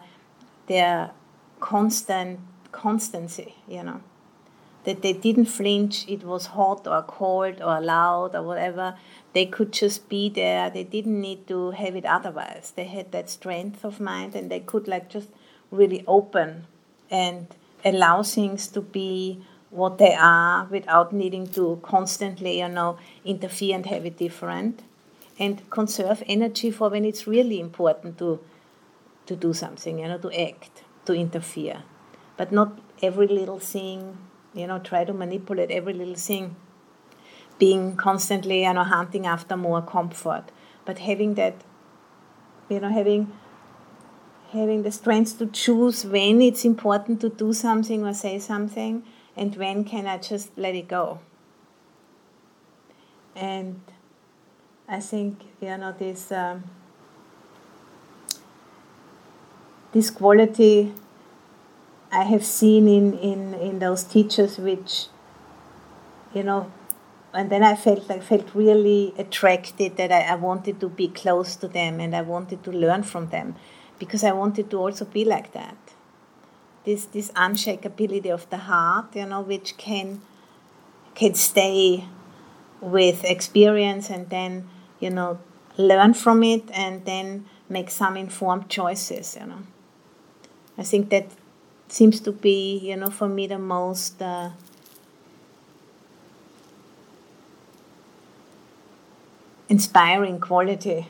their 0.68 1.10
constant 1.58 2.38
constancy, 2.74 3.54
you 3.68 3.82
know. 3.82 4.00
That 4.84 5.00
they 5.00 5.14
didn't 5.14 5.46
flinch, 5.46 6.06
it 6.08 6.24
was 6.24 6.46
hot 6.46 6.86
or 6.86 7.02
cold 7.02 7.62
or 7.62 7.80
loud 7.80 8.34
or 8.34 8.42
whatever, 8.42 8.96
they 9.32 9.46
could 9.46 9.72
just 9.72 10.08
be 10.10 10.28
there. 10.28 10.68
They 10.68 10.84
didn't 10.84 11.18
need 11.20 11.46
to 11.48 11.70
have 11.70 11.96
it 11.96 12.04
otherwise. 12.04 12.72
They 12.76 12.84
had 12.84 13.10
that 13.12 13.30
strength 13.30 13.82
of 13.84 13.98
mind 13.98 14.34
and 14.34 14.50
they 14.50 14.60
could 14.60 14.86
like 14.86 15.08
just 15.08 15.28
really 15.70 16.04
open 16.06 16.66
and 17.10 17.46
allow 17.82 18.22
things 18.22 18.68
to 18.68 18.82
be 18.82 19.40
what 19.70 19.98
they 19.98 20.14
are 20.14 20.66
without 20.70 21.12
needing 21.12 21.46
to 21.48 21.80
constantly, 21.82 22.60
you 22.60 22.68
know, 22.68 22.98
interfere 23.24 23.74
and 23.74 23.86
have 23.86 24.04
it 24.04 24.18
different. 24.18 24.82
And 25.38 25.68
conserve 25.70 26.22
energy 26.26 26.70
for 26.70 26.90
when 26.90 27.04
it's 27.04 27.26
really 27.26 27.58
important 27.58 28.18
to 28.18 28.38
to 29.26 29.34
do 29.34 29.52
something, 29.52 29.98
you 29.98 30.06
know, 30.06 30.18
to 30.18 30.30
act, 30.48 30.82
to 31.06 31.14
interfere. 31.14 31.82
But 32.36 32.52
not 32.52 32.78
every 33.02 33.26
little 33.26 33.58
thing, 33.58 34.18
you 34.54 34.66
know, 34.66 34.78
try 34.78 35.04
to 35.04 35.12
manipulate 35.12 35.70
every 35.70 35.92
little 35.92 36.14
thing 36.14 36.56
being 37.58 37.96
constantly, 37.96 38.64
you 38.64 38.72
know, 38.72 38.84
hunting 38.84 39.26
after 39.26 39.56
more 39.56 39.82
comfort, 39.82 40.44
but 40.84 40.98
having 40.98 41.34
that, 41.34 41.54
you 42.68 42.80
know, 42.80 42.88
having 42.88 43.32
having 44.52 44.82
the 44.84 44.92
strength 44.92 45.38
to 45.38 45.46
choose 45.46 46.04
when 46.04 46.40
it's 46.40 46.64
important 46.64 47.20
to 47.20 47.28
do 47.28 47.52
something 47.52 48.04
or 48.04 48.14
say 48.14 48.38
something, 48.38 49.02
and 49.36 49.56
when 49.56 49.84
can 49.84 50.06
I 50.06 50.18
just 50.18 50.56
let 50.56 50.74
it 50.74 50.88
go. 50.88 51.18
And 53.34 53.80
I 54.88 55.00
think 55.00 55.40
you 55.60 55.76
know 55.76 55.92
this 55.92 56.30
um, 56.30 56.64
this 59.92 60.10
quality 60.10 60.92
I 62.14 62.22
have 62.24 62.44
seen 62.44 62.86
in, 62.86 63.18
in, 63.18 63.54
in 63.54 63.78
those 63.80 64.04
teachers 64.04 64.56
which 64.58 65.06
you 66.32 66.44
know 66.44 66.70
and 67.32 67.50
then 67.50 67.64
I 67.64 67.74
felt 67.74 68.08
I 68.08 68.20
felt 68.20 68.54
really 68.54 69.12
attracted 69.18 69.96
that 69.96 70.12
I, 70.12 70.20
I 70.20 70.34
wanted 70.36 70.78
to 70.80 70.88
be 70.88 71.08
close 71.08 71.56
to 71.56 71.66
them 71.66 71.98
and 71.98 72.14
I 72.14 72.22
wanted 72.22 72.62
to 72.64 72.70
learn 72.70 73.02
from 73.02 73.30
them 73.30 73.56
because 73.98 74.22
I 74.22 74.32
wanted 74.32 74.70
to 74.70 74.76
also 74.78 75.04
be 75.04 75.24
like 75.24 75.52
that. 75.52 75.76
This 76.84 77.06
this 77.06 77.32
unshakability 77.32 78.30
of 78.30 78.48
the 78.50 78.58
heart, 78.58 79.16
you 79.16 79.26
know, 79.26 79.40
which 79.40 79.76
can 79.76 80.20
can 81.16 81.34
stay 81.34 82.04
with 82.80 83.24
experience 83.24 84.10
and 84.10 84.30
then, 84.30 84.68
you 85.00 85.10
know, 85.10 85.38
learn 85.76 86.14
from 86.14 86.42
it 86.42 86.70
and 86.72 87.04
then 87.04 87.46
make 87.68 87.90
some 87.90 88.16
informed 88.16 88.68
choices, 88.68 89.36
you 89.40 89.46
know. 89.46 89.62
I 90.76 90.82
think 90.82 91.10
that 91.10 91.26
seems 91.88 92.20
to 92.20 92.32
be, 92.32 92.78
you 92.78 92.96
know, 92.96 93.10
for 93.10 93.28
me 93.28 93.46
the 93.46 93.58
most 93.58 94.20
uh, 94.20 94.50
inspiring 99.68 100.40
quality. 100.40 101.08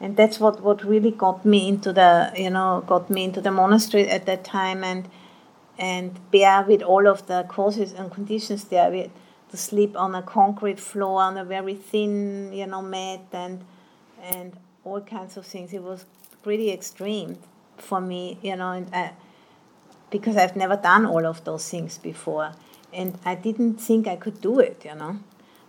And 0.00 0.16
that's 0.16 0.38
what, 0.38 0.62
what 0.62 0.84
really 0.84 1.10
got 1.10 1.44
me 1.44 1.68
into 1.68 1.92
the 1.92 2.30
you 2.36 2.50
know 2.50 2.84
got 2.86 3.08
me 3.08 3.24
into 3.24 3.40
the 3.40 3.50
monastery 3.50 4.08
at 4.08 4.26
that 4.26 4.44
time 4.44 4.84
and 4.84 5.08
and 5.78 6.18
bear 6.30 6.62
with 6.62 6.82
all 6.82 7.06
of 7.06 7.26
the 7.26 7.44
causes 7.48 7.92
and 7.92 8.12
conditions 8.12 8.64
there 8.64 8.90
to 9.50 9.56
sleep 9.56 9.96
on 9.96 10.14
a 10.14 10.22
concrete 10.22 10.80
floor 10.80 11.22
on 11.22 11.38
a 11.38 11.44
very 11.44 11.74
thin 11.74 12.52
you 12.52 12.66
know 12.66 12.82
mat 12.82 13.22
and 13.32 13.64
and 14.22 14.52
all 14.84 15.00
kinds 15.00 15.36
of 15.38 15.46
things. 15.46 15.72
It 15.72 15.82
was 15.82 16.04
pretty 16.42 16.70
extreme 16.70 17.38
for 17.78 18.00
me 18.00 18.38
you 18.42 18.56
know 18.56 18.72
and 18.72 18.94
I, 18.94 19.12
because 20.10 20.36
I've 20.36 20.56
never 20.56 20.76
done 20.76 21.06
all 21.06 21.26
of 21.26 21.44
those 21.44 21.68
things 21.68 21.98
before. 21.98 22.52
And 22.92 23.18
I 23.24 23.34
didn't 23.34 23.74
think 23.74 24.06
I 24.06 24.16
could 24.16 24.40
do 24.40 24.58
it 24.58 24.84
you 24.84 24.94
know. 24.94 25.18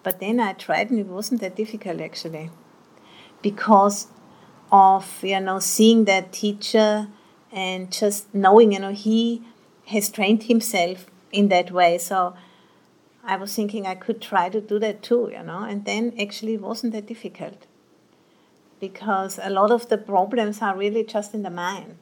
But 0.04 0.20
then 0.20 0.40
I 0.40 0.54
tried 0.54 0.90
and 0.90 1.00
it 1.00 1.08
wasn't 1.08 1.42
that 1.42 1.56
difficult 1.56 2.02
actually. 2.02 2.50
Because 3.42 4.08
of 4.72 5.24
you 5.24 5.40
know 5.40 5.60
seeing 5.60 6.06
that 6.06 6.32
teacher 6.32 7.08
and 7.52 7.92
just 7.92 8.34
knowing 8.34 8.74
you 8.74 8.80
know 8.80 8.92
he 8.92 9.42
has 9.86 10.10
trained 10.10 10.44
himself 10.44 11.08
in 11.32 11.48
that 11.50 11.72
way. 11.72 11.98
So 11.98 12.36
i 13.24 13.36
was 13.36 13.54
thinking 13.54 13.86
i 13.86 13.94
could 13.94 14.22
try 14.22 14.48
to 14.48 14.62
do 14.62 14.80
that 14.80 15.02
too 15.02 15.30
you 15.32 15.44
know. 15.44 15.64
And 15.64 15.86
then 15.86 16.14
actually 16.20 16.56
it 16.56 16.62
wasn't 16.62 16.94
that 16.94 17.08
difficult. 17.08 17.66
Because 18.80 19.40
a 19.42 19.50
lot 19.50 19.72
of 19.72 19.90
the 19.90 19.98
problems 19.98 20.62
are 20.62 20.78
really 20.78 21.04
just 21.04 21.34
in 21.34 21.42
the 21.42 21.50
mind 21.50 21.98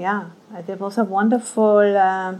yeah 0.00 0.22
it 0.68 0.80
was 0.80 0.98
a 0.98 1.04
wonderful 1.04 1.96
uh, 1.96 2.34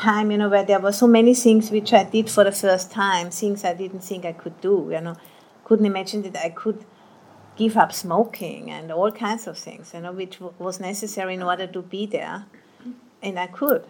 time, 0.00 0.30
you 0.30 0.38
know, 0.38 0.48
where 0.48 0.64
there 0.64 0.80
were 0.80 0.92
so 0.92 1.06
many 1.06 1.34
things 1.34 1.70
which 1.70 1.92
I 1.92 2.04
did 2.04 2.30
for 2.30 2.44
the 2.44 2.52
first 2.52 2.90
time, 2.90 3.30
things 3.30 3.64
I 3.64 3.74
didn't 3.74 4.00
think 4.00 4.24
I 4.24 4.32
could 4.32 4.60
do, 4.60 4.88
you 4.92 5.00
know, 5.00 5.16
couldn't 5.64 5.86
imagine 5.86 6.22
that 6.22 6.36
I 6.36 6.48
could 6.48 6.84
give 7.56 7.76
up 7.76 7.92
smoking 7.92 8.70
and 8.70 8.90
all 8.90 9.12
kinds 9.12 9.46
of 9.46 9.58
things, 9.58 9.92
you 9.94 10.00
know, 10.00 10.12
which 10.12 10.38
w- 10.38 10.54
was 10.58 10.80
necessary 10.80 11.34
in 11.34 11.42
order 11.42 11.66
to 11.66 11.82
be 11.82 12.06
there, 12.06 12.46
and 13.22 13.38
I 13.38 13.46
could. 13.46 13.84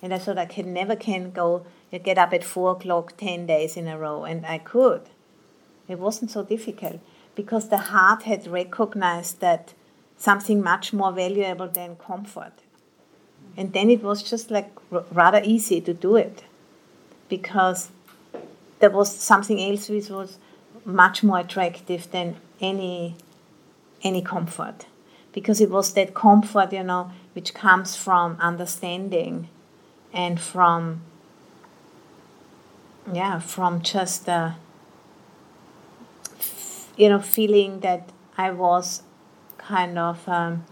And 0.00 0.14
I 0.14 0.18
thought 0.18 0.38
I 0.38 0.46
can 0.46 0.72
never 0.72 0.96
can 0.96 1.30
go 1.30 1.66
get 1.90 2.18
up 2.18 2.32
at 2.32 2.44
four 2.44 2.72
o'clock 2.72 3.16
ten 3.16 3.46
days 3.46 3.76
in 3.76 3.88
a 3.88 3.98
row, 3.98 4.24
and 4.24 4.46
I 4.46 4.58
could. 4.58 5.02
It 5.88 5.98
wasn't 5.98 6.30
so 6.30 6.42
difficult 6.42 7.00
because 7.34 7.68
the 7.68 7.78
heart 7.92 8.22
had 8.22 8.46
recognized 8.46 9.40
that 9.40 9.74
something 10.18 10.62
much 10.62 10.92
more 10.92 11.12
valuable 11.12 11.68
than 11.68 11.96
comfort. 11.96 12.52
And 13.56 13.72
then 13.72 13.90
it 13.90 14.02
was 14.02 14.22
just 14.22 14.50
like 14.50 14.70
r- 14.92 15.04
rather 15.12 15.40
easy 15.44 15.80
to 15.80 15.94
do 15.94 16.16
it 16.16 16.44
because 17.28 17.90
there 18.80 18.90
was 18.90 19.14
something 19.14 19.60
else 19.60 19.88
which 19.88 20.08
was 20.08 20.38
much 20.84 21.22
more 21.22 21.38
attractive 21.38 22.10
than 22.10 22.36
any 22.60 23.14
any 24.02 24.22
comfort. 24.22 24.86
Because 25.32 25.60
it 25.60 25.70
was 25.70 25.94
that 25.94 26.14
comfort 26.14 26.72
you 26.72 26.82
know 26.82 27.10
which 27.34 27.54
comes 27.54 27.96
from 27.96 28.36
understanding 28.40 29.48
and 30.12 30.40
from 30.40 31.00
yeah 33.12 33.38
from 33.38 33.82
just 33.82 34.28
uh, 34.28 34.52
you 36.96 37.08
know 37.08 37.20
feeling 37.20 37.80
that 37.80 38.08
i 38.38 38.50
was 38.50 39.02
kind 39.66 39.98
of 39.98 40.28
um, 40.28 40.64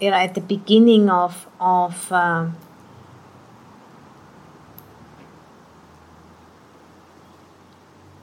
you 0.00 0.10
know, 0.10 0.16
at 0.16 0.34
the 0.34 0.40
beginning 0.40 1.10
of 1.10 1.46
of 1.60 2.10
um, 2.12 2.56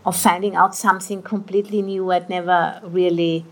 of 0.05 0.15
finding 0.15 0.55
out 0.55 0.75
something 0.75 1.21
completely 1.21 1.81
new 1.81 2.11
I'd 2.11 2.29
never 2.29 2.79
really 2.83 3.45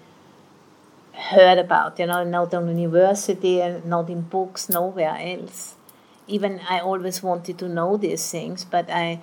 heard 1.13 1.57
about. 1.57 1.99
You 1.99 2.07
know, 2.07 2.23
not 2.23 2.53
on 2.53 2.77
university 2.77 3.61
not 3.85 4.09
in 4.09 4.21
books, 4.21 4.69
nowhere 4.69 5.17
else. 5.19 5.75
Even 6.27 6.59
I 6.69 6.79
always 6.79 7.21
wanted 7.21 7.59
to 7.59 7.69
know 7.69 7.97
these 7.97 8.29
things, 8.31 8.65
but 8.65 8.89
I 8.89 9.21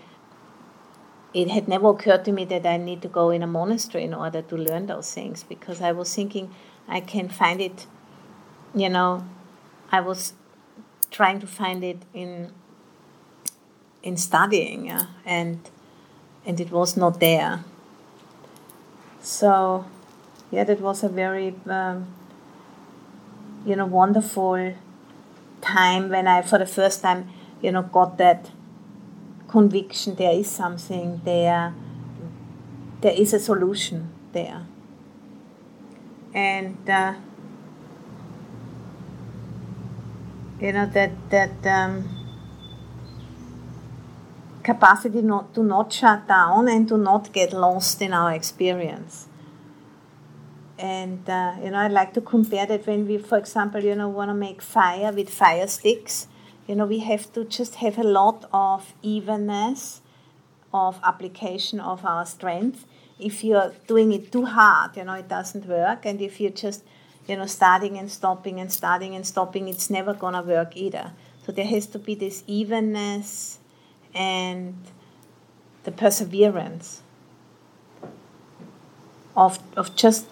it 1.35 1.49
had 1.49 1.67
never 1.69 1.89
occurred 1.89 2.25
to 2.27 2.33
me 2.33 2.45
that 2.47 2.67
I 2.67 2.77
need 2.77 3.03
to 3.03 3.09
go 3.09 3.31
in 3.31 3.43
a 3.43 3.47
monastery 3.47 4.05
in 4.05 4.15
order 4.15 4.43
to 4.43 4.57
learn 4.57 4.87
those 4.87 5.13
things 5.13 5.45
because 5.45 5.81
I 5.81 5.93
was 5.93 6.15
thinking 6.15 6.55
I 6.89 7.01
can 7.01 7.29
find 7.29 7.61
it 7.61 7.87
you 8.75 8.89
know, 8.89 9.25
I 9.91 10.01
was 10.01 10.33
trying 11.11 11.41
to 11.41 11.47
find 11.47 11.85
it 11.85 11.99
in 12.15 12.53
in 14.03 14.17
studying, 14.17 14.87
yeah, 14.87 15.07
and 15.25 15.61
and 16.47 16.61
it 16.61 16.71
was 16.71 16.97
not 16.97 17.21
there. 17.21 17.65
So, 19.21 19.85
yeah, 20.51 20.65
that 20.65 20.81
was 20.81 21.05
a 21.05 21.09
very 21.09 21.55
um, 21.69 22.07
you 23.65 23.77
know 23.77 23.87
wonderful 23.87 24.75
time 25.61 26.09
when 26.09 26.27
I, 26.27 26.43
for 26.43 26.59
the 26.59 26.67
first 26.67 27.03
time, 27.03 27.29
you 27.61 27.71
know, 27.71 27.83
got 27.83 28.19
that 28.19 28.51
conviction. 29.57 30.15
There 30.15 30.33
is 30.33 30.51
something 30.51 31.21
there. 31.25 31.75
There 33.03 33.17
is 33.25 33.35
a 33.35 33.39
solution 33.39 34.09
there, 34.33 34.67
and. 36.35 36.89
Uh, 36.89 37.15
you 40.63 40.73
know 40.73 40.87
that 40.87 41.11
that 41.31 41.67
um, 41.67 42.09
capacity 44.63 45.21
not 45.21 45.53
to 45.55 45.63
not 45.63 45.93
shut 45.93 46.29
down 46.29 46.69
and 46.69 46.87
to 46.89 46.97
not 46.97 47.33
get 47.33 47.53
lost 47.53 48.01
in 48.01 48.13
our 48.13 48.33
experience 48.33 49.27
and 50.79 51.29
uh, 51.29 51.55
you 51.63 51.71
know 51.71 51.79
i 51.79 51.89
like 51.89 52.15
to 52.15 52.21
compare 52.21 52.65
that 52.65 52.87
when 52.87 53.07
we 53.09 53.19
for 53.19 53.39
example 53.39 53.83
you 53.83 53.95
know 53.97 54.09
want 54.09 54.29
to 54.29 54.35
make 54.35 54.63
fire 54.63 55.13
with 55.13 55.29
fire 55.29 55.67
sticks 55.67 56.29
you 56.67 56.75
know 56.75 56.87
we 56.87 57.01
have 57.01 57.33
to 57.33 57.45
just 57.45 57.77
have 57.77 57.99
a 57.99 58.05
lot 58.05 58.49
of 58.53 58.95
evenness 59.03 60.01
of 60.73 60.99
application 61.05 61.81
of 61.81 62.05
our 62.05 62.25
strength 62.25 62.87
if 63.19 63.45
you're 63.45 63.73
doing 63.87 64.13
it 64.13 64.33
too 64.33 64.45
hard 64.45 64.97
you 64.97 65.05
know 65.05 65.15
it 65.15 65.29
doesn't 65.29 65.67
work 65.67 66.07
and 66.07 66.21
if 66.21 66.41
you're 66.41 66.51
just 66.51 66.83
you 67.27 67.37
know, 67.37 67.47
starting 67.47 67.99
and 67.99 68.11
stopping 68.11 68.61
and 68.61 68.73
starting 68.73 69.15
and 69.15 69.27
stopping, 69.27 69.69
it's 69.69 69.91
never 69.91 70.15
to 70.15 70.43
work 70.43 70.77
either. 70.77 71.13
So 71.45 71.53
there 71.53 71.67
has 71.67 71.87
to 71.89 71.99
be 71.99 72.15
this 72.15 72.43
evenness 72.47 73.59
and 74.15 74.77
the 75.85 75.93
perseverance 75.93 77.03
of, 79.37 79.59
of 79.77 79.95
just, 79.97 80.27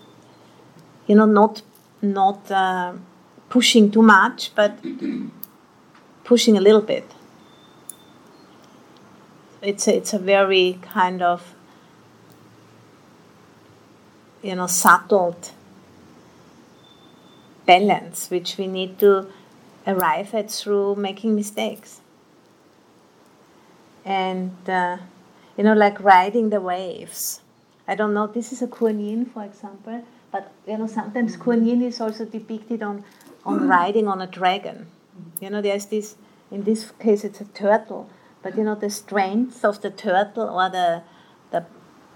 you 1.06 1.14
know, 1.14 1.26
not, 1.26 1.62
not 2.02 2.50
uh, 2.50 2.94
pushing 3.48 3.90
too 3.90 4.02
much, 4.02 4.54
but 4.54 4.78
pushing 6.24 6.56
a 6.56 6.60
little 6.60 6.82
bit. 6.82 7.10
It's 9.62 9.86
a, 9.88 9.96
it's 9.96 10.12
a 10.12 10.18
very 10.18 10.78
kind 10.82 11.22
of, 11.22 11.54
you 14.42 14.54
know, 14.56 14.66
subtle 14.66 15.36
balance 17.66 18.30
which 18.30 18.56
we 18.56 18.66
need 18.66 18.98
to 18.98 19.26
arrive 19.86 20.34
at 20.34 20.50
through 20.50 20.96
making 20.96 21.34
mistakes. 21.36 22.00
And, 24.04 24.56
uh, 24.68 24.96
you 25.56 25.64
know, 25.64 25.74
like 25.74 26.00
riding 26.00 26.50
the 26.50 26.60
waves. 26.60 27.42
I 27.86 27.94
don't 27.94 28.14
know, 28.14 28.26
this 28.26 28.52
is 28.52 28.62
a 28.62 28.66
Kuan 28.66 28.98
Yin, 29.00 29.26
for 29.26 29.44
example, 29.44 30.04
but, 30.32 30.52
you 30.66 30.78
know, 30.78 30.86
sometimes 30.86 31.36
Kuan 31.36 31.66
Yin 31.66 31.82
is 31.82 32.00
also 32.00 32.24
depicted 32.24 32.82
on, 32.82 33.04
on 33.44 33.68
riding 33.68 34.08
on 34.08 34.20
a 34.22 34.26
dragon. 34.26 34.86
You 35.40 35.50
know, 35.50 35.62
there's 35.62 35.86
this, 35.86 36.16
in 36.50 36.64
this 36.64 36.92
case, 36.98 37.24
it's 37.24 37.40
a 37.40 37.44
turtle, 37.44 38.10
but, 38.42 38.56
you 38.56 38.64
know, 38.64 38.74
the 38.74 38.90
strength 38.90 39.64
of 39.64 39.80
the 39.80 39.90
turtle 39.90 40.48
or 40.48 40.70
the, 40.70 41.02
the 41.50 41.66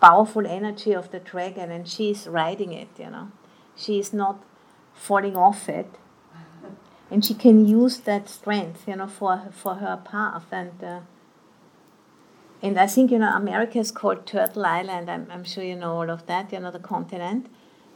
powerful 0.00 0.46
energy 0.46 0.92
of 0.92 1.10
the 1.10 1.20
dragon, 1.20 1.70
and 1.70 1.88
she's 1.88 2.26
riding 2.26 2.72
it, 2.72 2.88
you 2.98 3.10
know. 3.10 3.30
She 3.76 3.98
is 3.98 4.12
not 4.12 4.42
falling 4.94 5.36
off 5.36 5.68
it. 5.68 5.86
And 7.10 7.24
she 7.24 7.34
can 7.34 7.66
use 7.66 7.98
that 7.98 8.28
strength 8.28 8.88
you 8.88 8.96
know 8.96 9.06
for 9.06 9.48
for 9.52 9.74
her 9.76 10.00
path 10.04 10.46
and 10.50 10.82
uh, 10.82 11.00
and 12.62 12.78
I 12.80 12.86
think 12.86 13.10
you 13.10 13.18
know 13.18 13.32
America 13.36 13.78
is 13.78 13.92
called 13.92 14.26
Turtle 14.26 14.64
Island. 14.64 15.10
I'm, 15.10 15.26
I'm 15.30 15.44
sure 15.44 15.62
you 15.62 15.76
know 15.76 15.92
all 15.92 16.10
of 16.10 16.26
that 16.26 16.52
you 16.52 16.58
know 16.58 16.70
the 16.70 16.78
continent. 16.78 17.46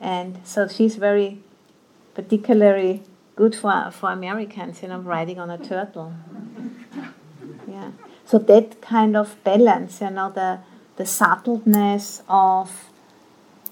And 0.00 0.40
so 0.44 0.68
she's 0.68 0.96
very 0.96 1.40
particularly 2.14 3.02
good 3.40 3.54
for 3.62 3.74
for 3.98 4.08
Americans 4.20 4.82
you 4.82 4.88
know 4.88 5.00
riding 5.14 5.38
on 5.44 5.50
a 5.56 5.58
turtle 5.70 6.12
yeah 7.76 7.90
so 8.30 8.38
that 8.50 8.80
kind 8.92 9.16
of 9.22 9.26
balance 9.44 10.00
you 10.04 10.10
know 10.18 10.28
the 10.40 10.50
the 11.00 11.06
subtleness 11.06 12.22
of 12.28 12.88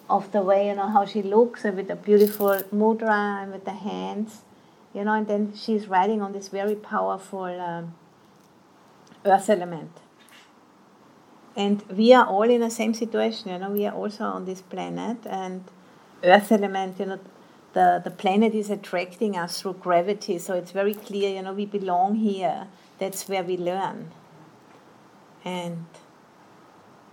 of 0.09 0.31
the 0.33 0.43
way, 0.43 0.69
you 0.69 0.75
know, 0.75 0.89
how 0.89 1.05
she 1.05 1.23
looks 1.23 1.65
and 1.65 1.77
with 1.77 1.89
the 1.89 1.97
beautiful 1.97 2.57
mudra 2.73 3.43
and 3.43 3.53
with 3.53 3.65
the 3.65 3.73
hands, 3.73 4.43
you 4.95 5.05
know, 5.05 5.13
and 5.13 5.27
then 5.27 5.53
she's 5.55 5.89
riding 5.89 6.23
on 6.23 6.33
this 6.33 6.49
very 6.49 6.75
powerful 6.75 7.45
um, 7.45 7.95
earth 9.25 9.51
element. 9.51 9.91
And 11.57 11.83
we 11.89 12.13
are 12.13 12.27
all 12.27 12.49
in 12.49 12.61
the 12.61 12.71
same 12.71 12.95
situation, 12.95 13.51
you 13.51 13.59
know, 13.59 13.71
we 13.71 13.87
are 13.87 13.95
also 13.95 14.25
on 14.25 14.45
this 14.45 14.61
planet 14.61 15.19
and 15.27 15.65
earth 16.23 16.53
element, 16.53 17.01
you 17.01 17.07
know, 17.07 17.19
the, 17.77 18.01
the 18.03 18.11
planet 18.11 18.55
is 18.55 18.71
attracting 18.71 19.37
us 19.37 19.61
through 19.61 19.75
gravity, 19.75 20.39
so 20.39 20.55
it's 20.55 20.71
very 20.71 20.95
clear, 20.95 21.29
you 21.37 21.43
know, 21.43 21.53
we 21.53 21.67
belong 21.67 22.15
here. 22.15 22.69
That's 22.99 23.29
where 23.29 23.45
we 23.45 23.59
learn. 23.59 24.13
And 25.45 25.85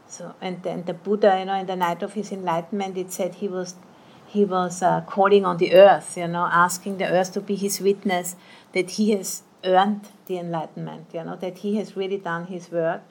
so, 0.08 0.36
and 0.40 0.64
then 0.64 0.86
the 0.86 0.94
Buddha, 0.94 1.38
you 1.38 1.44
know, 1.44 1.56
in 1.56 1.66
the 1.66 1.76
night 1.76 2.02
of 2.02 2.14
his 2.14 2.32
enlightenment, 2.32 2.98
it 2.98 3.12
said 3.12 3.36
he 3.36 3.50
was 3.50 3.76
he 4.26 4.46
was 4.46 4.82
uh, 4.82 5.02
calling 5.02 5.44
on 5.46 5.58
the 5.58 5.74
earth, 5.74 6.16
you 6.16 6.30
know, 6.30 6.48
asking 6.50 6.98
the 6.98 7.10
earth 7.12 7.34
to 7.34 7.42
be 7.42 7.56
his 7.56 7.82
witness 7.82 8.38
that 8.72 8.92
he 8.92 9.12
has 9.12 9.44
earned 9.66 10.08
the 10.28 10.38
enlightenment, 10.38 11.08
you 11.14 11.26
know, 11.26 11.36
that 11.36 11.58
he 11.58 11.76
has 11.76 11.98
really 11.98 12.18
done 12.18 12.46
his 12.46 12.72
work 12.72 13.04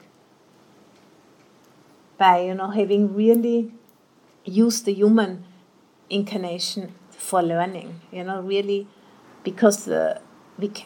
by, 2.17 2.41
you 2.41 2.55
know, 2.55 2.71
having 2.71 3.15
really 3.15 3.73
used 4.43 4.87
the 4.87 4.95
human 4.95 5.45
incarnation 6.09 6.95
for 7.23 7.43
learning, 7.43 8.01
you 8.11 8.25
know, 8.25 8.41
really, 8.41 8.87
because 9.45 9.89
uh, 9.89 10.19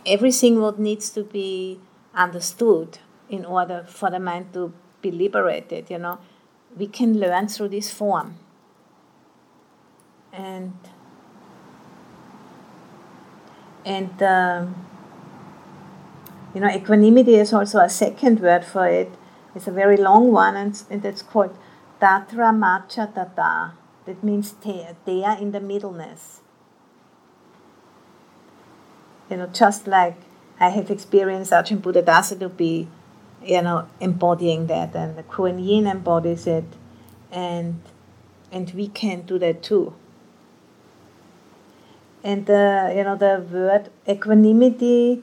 everything 0.04 0.60
what 0.60 0.78
needs 0.78 1.10
to 1.10 1.22
be 1.22 1.80
understood 2.14 2.98
in 3.28 3.44
order 3.44 3.84
for 3.88 4.10
the 4.10 4.20
mind 4.20 4.52
to 4.52 4.72
be 5.00 5.10
liberated, 5.10 5.90
you 5.90 5.98
know, 5.98 6.18
we 6.76 6.86
can 6.86 7.18
learn 7.18 7.48
through 7.48 7.68
this 7.68 7.90
form 7.90 8.38
and 10.32 10.74
and 13.84 14.22
um, 14.22 14.86
you 16.54 16.60
know 16.60 16.68
equanimity 16.68 17.36
is 17.36 17.52
also 17.52 17.78
a 17.78 17.88
second 17.88 18.40
word 18.40 18.64
for 18.64 18.86
it. 18.86 19.10
It's 19.54 19.66
a 19.66 19.70
very 19.72 19.96
long 19.96 20.32
one, 20.32 20.54
and, 20.54 20.82
and 20.90 21.02
it's 21.04 21.22
called 21.22 21.56
tatramajjhattatā. 22.00 23.72
That 24.06 24.22
means 24.22 24.54
there 24.62 24.96
in 25.40 25.52
the 25.52 25.60
middleness. 25.60 26.40
You 29.30 29.38
know, 29.38 29.46
just 29.48 29.86
like 29.86 30.16
I 30.60 30.68
have 30.70 30.90
experienced 30.90 31.50
Ajahn 31.50 31.78
Buddhadasa 31.78 32.38
to 32.38 32.48
be, 32.48 32.88
you 33.44 33.62
know, 33.62 33.88
embodying 34.00 34.68
that, 34.68 34.94
and 34.94 35.18
the 35.18 35.24
Kuan 35.24 35.58
Yin 35.58 35.86
embodies 35.86 36.46
it, 36.46 36.64
and 37.32 37.80
and 38.52 38.70
we 38.70 38.86
can 38.88 39.22
do 39.22 39.38
that 39.40 39.62
too 39.62 39.94
and 42.26 42.46
the 42.46 42.92
you 42.96 43.04
know 43.04 43.16
the 43.16 43.34
word 43.52 43.88
equanimity 44.08 45.22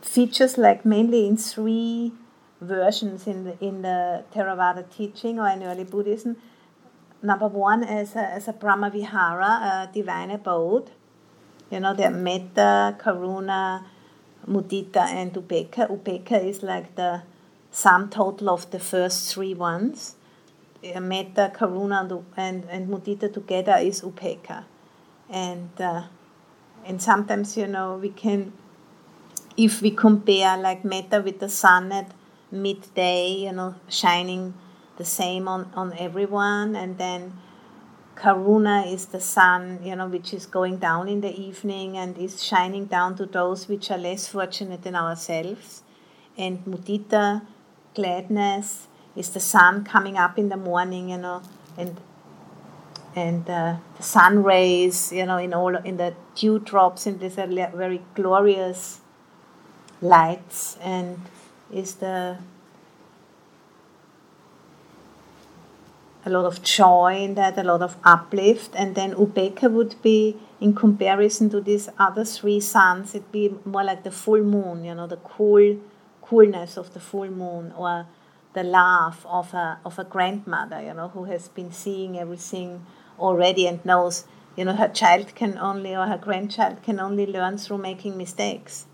features 0.00 0.56
like 0.56 0.84
mainly 0.84 1.26
in 1.26 1.36
three 1.36 2.12
versions 2.60 3.26
in 3.26 3.42
the 3.44 3.54
in 3.68 3.82
the 3.82 4.24
Theravada 4.32 4.84
teaching 4.96 5.40
or 5.40 5.48
in 5.48 5.64
early 5.64 5.84
Buddhism. 5.84 6.36
Number 7.22 7.48
one 7.48 7.82
is 7.82 8.14
a, 8.14 8.36
is 8.36 8.48
a 8.48 8.52
Brahma 8.52 8.90
Vihara, 8.90 9.88
a 9.88 9.90
divine 9.92 10.30
abode. 10.30 10.90
You 11.70 11.80
know, 11.80 11.94
are 11.94 12.10
Metta, 12.10 12.96
Karuna, 12.98 13.84
Mudita, 14.46 14.98
and 14.98 15.32
Upekkha. 15.34 15.90
Upekkha 15.90 16.44
is 16.44 16.62
like 16.62 16.94
the 16.94 17.22
sum 17.70 18.08
total 18.08 18.50
of 18.50 18.70
the 18.70 18.78
first 18.78 19.34
three 19.34 19.54
ones. 19.54 20.14
Metta, 20.82 21.52
Karuna, 21.54 22.22
and, 22.36 22.64
and, 22.70 22.88
Mudita 22.88 23.32
together 23.32 23.76
is 23.80 24.00
Upekkha. 24.02 24.64
And 25.28 25.70
uh, 25.80 26.04
and 26.88 27.02
sometimes 27.02 27.56
you 27.56 27.66
know 27.66 27.96
we 27.96 28.08
can 28.08 28.52
if 29.56 29.82
we 29.82 29.90
compare 29.90 30.56
like 30.56 30.84
metta 30.84 31.20
with 31.20 31.38
the 31.38 31.48
sun 31.48 31.92
at 31.92 32.10
midday 32.50 33.30
you 33.30 33.52
know 33.52 33.74
shining 33.88 34.54
the 34.98 35.04
same 35.04 35.48
on, 35.48 35.70
on 35.74 35.92
everyone 35.98 36.76
and 36.76 36.98
then 36.98 37.32
karuna 38.16 38.92
is 38.92 39.06
the 39.06 39.20
sun 39.20 39.78
you 39.82 39.94
know 39.94 40.08
which 40.08 40.34
is 40.34 40.44
going 40.44 40.76
down 40.76 41.08
in 41.08 41.20
the 41.20 41.34
evening 41.40 41.96
and 41.96 42.18
is 42.18 42.42
shining 42.42 42.84
down 42.84 43.16
to 43.16 43.24
those 43.24 43.68
which 43.68 43.90
are 43.90 43.98
less 43.98 44.28
fortunate 44.28 44.82
than 44.82 44.94
ourselves. 44.94 45.82
And 46.36 46.64
mudita 46.64 47.42
gladness 47.94 48.88
is 49.16 49.30
the 49.30 49.40
sun 49.40 49.84
coming 49.84 50.16
up 50.18 50.38
in 50.38 50.48
the 50.48 50.56
morning 50.56 51.10
you 51.10 51.18
know 51.18 51.42
and 51.76 52.00
and 53.18 53.48
uh, 53.50 53.76
the 53.96 54.02
sun 54.02 54.42
rays, 54.42 55.12
you 55.12 55.26
know, 55.26 55.38
in 55.38 55.52
all 55.52 55.74
in 55.76 55.96
the 55.96 56.14
dew 56.34 56.58
drops 56.58 57.06
in 57.06 57.18
these 57.18 57.34
very 57.34 58.02
glorious 58.14 59.00
lights, 60.00 60.78
and 60.80 61.20
is 61.72 61.96
the 61.96 62.38
a 66.28 66.30
lot 66.30 66.44
of 66.44 66.62
joy 66.62 67.20
in 67.24 67.34
that, 67.34 67.58
a 67.58 67.62
lot 67.62 67.82
of 67.82 67.96
uplift, 68.04 68.70
and 68.76 68.94
then 68.94 69.14
Upekkha 69.14 69.70
would 69.70 70.00
be 70.02 70.36
in 70.60 70.74
comparison 70.74 71.48
to 71.50 71.60
these 71.60 71.88
other 71.98 72.24
three 72.24 72.60
suns, 72.60 73.14
it'd 73.14 73.32
be 73.32 73.54
more 73.64 73.84
like 73.84 74.02
the 74.04 74.10
full 74.10 74.42
moon, 74.42 74.84
you 74.84 74.94
know, 74.94 75.06
the 75.06 75.16
cool 75.16 75.76
coolness 76.22 76.76
of 76.76 76.92
the 76.94 77.00
full 77.00 77.30
moon, 77.30 77.72
or 77.76 78.06
the 78.54 78.62
laugh 78.62 79.24
of 79.26 79.54
a 79.54 79.78
of 79.84 79.98
a 79.98 80.04
grandmother, 80.04 80.80
you 80.82 80.94
know, 80.94 81.08
who 81.08 81.24
has 81.24 81.48
been 81.48 81.72
seeing 81.72 82.18
everything 82.18 82.84
already 83.18 83.66
and 83.66 83.84
knows, 83.84 84.24
you 84.56 84.64
know, 84.64 84.74
her 84.74 84.88
child 84.88 85.34
can 85.34 85.56
only 85.58 85.94
or 85.96 86.06
her 86.06 86.18
grandchild 86.18 86.82
can 86.82 86.98
only 87.00 87.26
learn 87.26 87.56
through 87.58 87.78
making 87.78 88.16
mistakes. 88.16 88.86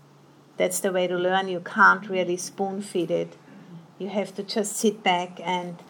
That's 0.57 0.79
the 0.79 0.91
way 0.91 1.07
to 1.07 1.17
learn. 1.17 1.47
You 1.47 1.59
can't 1.59 2.07
really 2.09 2.37
spoon 2.37 2.81
feed 2.81 3.11
it. 3.11 3.35
You 3.97 4.09
have 4.09 4.33
to 4.35 4.43
just 4.43 4.77
sit 4.77 5.03
back 5.03 5.39
and 5.43 5.81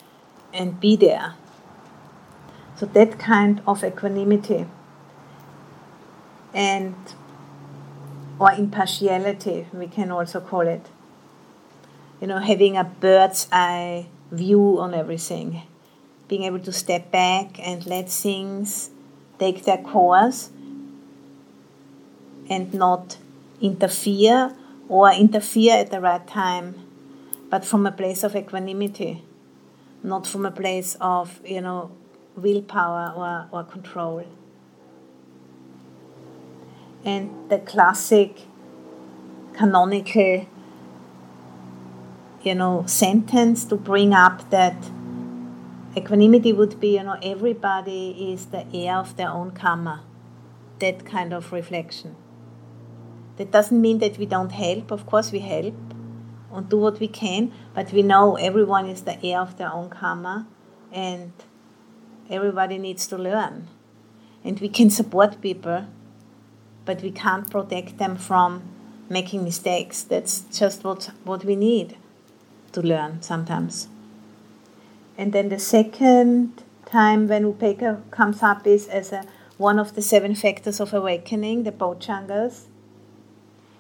and 0.56 0.80
be 0.80 0.96
there. 0.96 1.36
So 2.78 2.86
that 2.88 3.20
kind 3.20 3.62
of 3.68 3.84
equanimity 3.84 4.66
and 6.54 6.96
or 8.40 8.52
impartiality, 8.52 9.68
we 9.72 9.88
can 9.88 10.12
also 10.12 10.40
call 10.40 10.62
it. 10.62 10.88
You 12.20 12.28
know, 12.28 12.40
having 12.40 12.76
a 12.76 12.84
bird's 12.84 13.48
eye 13.52 14.08
view 14.32 14.80
on 14.80 14.94
everything 14.94 15.62
being 16.28 16.44
able 16.44 16.60
to 16.60 16.72
step 16.72 17.12
back 17.12 17.60
and 17.60 17.86
let 17.86 18.10
things 18.10 18.90
take 19.38 19.64
their 19.66 19.78
course 19.78 20.50
and 22.50 22.74
not 22.74 23.18
interfere 23.62 24.56
or 24.88 25.12
interfere 25.12 25.76
at 25.76 25.92
the 25.92 26.00
right 26.00 26.26
time, 26.28 26.76
but 27.50 27.66
from 27.66 27.86
a 27.86 27.92
place 27.92 28.24
of 28.24 28.36
equanimity, 28.36 29.24
not 30.06 30.28
from 30.28 30.46
a 30.46 30.52
place 30.52 30.96
of, 31.02 31.42
you 31.44 31.62
know, 31.62 31.92
willpower 32.36 33.14
or, 33.16 33.48
or 33.52 33.64
control. 33.64 34.26
And 37.04 37.50
the 37.50 37.60
classic 37.60 38.42
canonical, 39.54 40.46
you 42.44 42.56
know, 42.56 42.84
sentence 42.86 43.66
to 43.66 43.76
bring 43.76 44.14
up 44.14 44.50
that 44.52 44.76
Equanimity 45.98 46.52
would 46.52 46.80
be, 46.80 46.98
you 46.98 47.04
know, 47.04 47.18
everybody 47.24 48.32
is 48.34 48.48
the 48.48 48.66
heir 48.74 48.98
of 48.98 49.16
their 49.16 49.30
own 49.30 49.52
karma. 49.52 50.04
That 50.80 51.06
kind 51.06 51.34
of 51.34 51.54
reflection. 51.54 52.16
That 53.38 53.50
doesn't 53.52 53.80
mean 53.80 54.00
that 54.00 54.18
we 54.18 54.26
don't 54.26 54.52
help. 54.52 54.92
Of 54.92 55.06
course, 55.06 55.32
we 55.32 55.40
help 55.40 55.85
and 56.54 56.70
do 56.70 56.78
what 56.78 57.00
we 57.00 57.08
can, 57.08 57.52
but 57.74 57.92
we 57.92 58.02
know 58.02 58.36
everyone 58.36 58.88
is 58.88 59.04
the 59.04 59.24
heir 59.26 59.40
of 59.40 59.58
their 59.58 59.72
own 59.72 59.90
karma 59.90 60.48
and 60.92 61.32
everybody 62.30 62.78
needs 62.78 63.08
to 63.08 63.18
learn. 63.18 63.68
And 64.44 64.60
we 64.60 64.70
can 64.70 64.90
support 64.90 65.42
people, 65.42 65.86
but 66.86 67.02
we 67.02 67.12
can't 67.12 67.50
protect 67.50 67.98
them 67.98 68.16
from 68.16 68.64
making 69.10 69.44
mistakes. 69.44 70.04
That's 70.04 70.42
just 70.58 70.84
what, 70.84 71.12
what 71.24 71.44
we 71.44 71.56
need 71.56 71.98
to 72.74 72.82
learn 72.82 73.22
sometimes. 73.22 73.88
And 75.18 75.34
then 75.34 75.50
the 75.50 75.60
second 75.60 76.64
time 76.86 77.28
when 77.28 77.44
Upekkha 77.52 78.10
comes 78.12 78.44
up 78.44 78.68
is 78.68 78.88
as 78.88 79.12
a, 79.12 79.26
one 79.58 79.80
of 79.80 79.96
the 79.96 80.02
seven 80.02 80.36
factors 80.36 80.80
of 80.80 80.94
awakening, 80.94 81.64
the 81.64 81.72
Bojjhangas. 81.72 82.66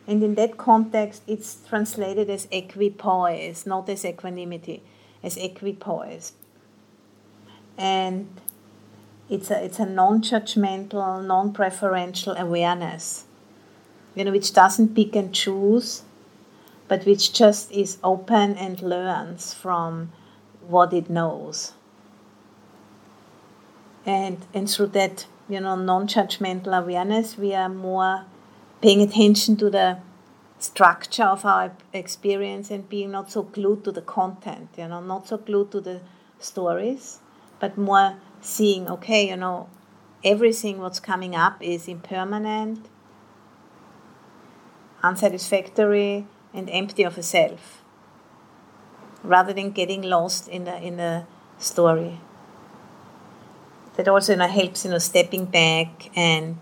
And 0.08 0.24
in 0.24 0.36
that 0.36 0.58
context, 0.58 1.24
it's 1.28 1.58
translated 1.68 2.30
as 2.30 2.48
equipoise, 2.52 3.66
not 3.66 3.90
as 3.90 4.06
equanimity, 4.06 4.84
as 5.24 5.36
equipoise. 5.38 6.34
And 7.78 8.28
it's 9.30 9.50
a, 9.50 9.64
it's 9.64 9.80
a 9.80 9.86
non 9.86 10.22
judgmental, 10.22 11.26
non 11.26 11.54
preferential 11.54 12.36
awareness, 12.36 13.26
you 14.14 14.24
know, 14.24 14.32
which 14.32 14.54
doesn't 14.54 14.96
pick 14.96 15.16
and 15.16 15.34
choose, 15.34 16.04
but 16.88 17.06
which 17.06 17.34
just 17.34 17.72
is 17.72 17.98
open 18.04 18.56
and 18.56 18.82
learns 18.82 19.54
from 19.54 20.12
what 20.68 20.94
it 20.94 21.10
knows. 21.10 21.74
And, 24.06 24.46
and 24.54 24.70
through 24.70 24.88
that, 24.88 25.26
you 25.50 25.60
know, 25.60 25.76
non-judgmental 25.76 26.78
awareness, 26.78 27.38
we 27.38 27.56
are 27.56 27.70
more 27.70 28.26
paying 28.82 29.02
attention 29.02 29.58
to 29.58 29.70
the 29.70 29.98
structure 30.60 31.24
of 31.24 31.46
our 31.46 31.72
experience 31.94 32.72
and 32.72 32.88
being 32.90 33.12
not 33.12 33.32
so 33.32 33.44
glued 33.44 33.84
to 33.84 33.92
the 33.92 34.02
content, 34.02 34.70
you 34.78 34.88
know, 34.88 35.02
not 35.02 35.28
so 35.28 35.38
glued 35.38 35.72
to 35.72 35.82
the 35.82 36.02
stories, 36.40 37.20
but 37.60 37.78
more 37.78 38.16
seeing, 38.42 38.90
okay, 38.90 39.30
you 39.30 39.36
know, 39.36 39.70
everything 40.24 40.80
what's 40.80 41.00
coming 41.00 41.36
up 41.36 41.62
is 41.62 41.88
impermanent, 41.88 42.88
unsatisfactory, 45.04 46.26
and 46.54 46.70
empty 46.70 47.04
of 47.04 47.18
a 47.18 47.24
self, 47.24 47.84
rather 49.24 49.54
than 49.54 49.72
getting 49.72 50.02
lost 50.02 50.48
in 50.48 50.64
the 50.64 50.78
in 50.82 50.98
the 50.98 51.26
story. 51.58 52.20
That 53.98 54.08
also 54.08 54.34
you 54.34 54.40
know, 54.40 54.48
helps 54.48 54.86
you 54.86 54.92
know 54.92 54.98
stepping 54.98 55.46
back 55.46 56.10
and 56.16 56.58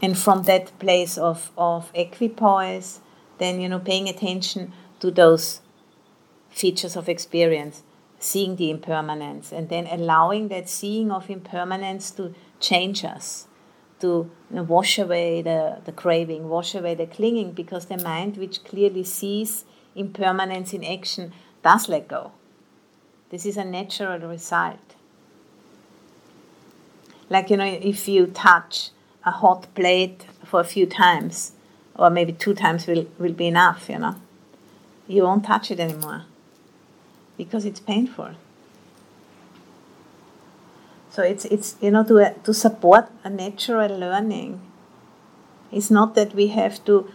and 0.00 0.16
from 0.18 0.44
that 0.44 0.76
place 0.78 1.18
of, 1.18 1.50
of 1.56 1.90
equipoise, 1.94 3.00
then 3.38 3.60
you 3.60 3.68
know 3.68 3.78
paying 3.78 4.08
attention 4.08 4.72
to 5.00 5.10
those 5.10 5.60
features 6.50 6.96
of 6.96 7.08
experience, 7.08 7.82
seeing 8.18 8.56
the 8.56 8.70
impermanence, 8.70 9.52
and 9.52 9.68
then 9.68 9.86
allowing 9.86 10.48
that 10.48 10.68
seeing 10.68 11.10
of 11.10 11.30
impermanence 11.30 12.10
to 12.12 12.34
change 12.60 13.04
us, 13.04 13.46
to 14.00 14.30
you 14.50 14.56
know, 14.56 14.62
wash 14.62 14.98
away 14.98 15.42
the, 15.42 15.78
the 15.84 15.92
craving, 15.92 16.48
wash 16.48 16.74
away 16.74 16.94
the 16.94 17.06
clinging, 17.06 17.52
because 17.52 17.86
the 17.86 17.96
mind, 17.98 18.36
which 18.36 18.64
clearly 18.64 19.04
sees 19.04 19.64
impermanence 19.94 20.72
in 20.72 20.84
action, 20.84 21.32
does 21.62 21.88
let 21.88 22.08
go. 22.08 22.32
This 23.30 23.44
is 23.44 23.56
a 23.56 23.64
natural 23.64 24.18
result. 24.20 24.94
Like, 27.28 27.50
you 27.50 27.56
know, 27.56 27.66
if 27.66 28.08
you 28.08 28.26
touch 28.26 28.90
a 29.28 29.30
hot 29.30 29.72
plate 29.74 30.26
for 30.44 30.60
a 30.60 30.64
few 30.64 30.86
times, 30.86 31.52
or 31.94 32.08
maybe 32.10 32.32
two 32.32 32.54
times 32.54 32.86
will, 32.86 33.06
will 33.18 33.32
be 33.32 33.46
enough, 33.46 33.88
you 33.88 33.98
know. 33.98 34.16
You 35.06 35.22
won't 35.22 35.44
touch 35.44 35.70
it 35.70 35.80
anymore 35.80 36.22
because 37.36 37.64
it's 37.64 37.80
painful. 37.80 38.30
So 41.10 41.22
it's, 41.22 41.44
it's 41.46 41.76
you 41.80 41.90
know, 41.90 42.04
to, 42.04 42.34
to 42.44 42.54
support 42.54 43.06
a 43.24 43.30
natural 43.30 43.98
learning, 43.98 44.60
it's 45.70 45.90
not 45.90 46.14
that 46.14 46.34
we 46.34 46.48
have 46.48 46.84
to, 46.86 47.10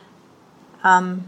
um, 0.84 1.26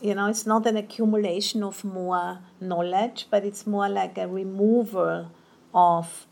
you 0.00 0.14
know, 0.14 0.26
it's 0.26 0.46
not 0.46 0.66
an 0.66 0.76
accumulation 0.76 1.62
of 1.62 1.84
more 1.84 2.38
knowledge, 2.60 3.26
but 3.30 3.44
it's 3.44 3.66
more 3.66 3.88
like 3.88 4.18
a 4.18 4.28
removal 4.28 5.30
of 5.74 6.26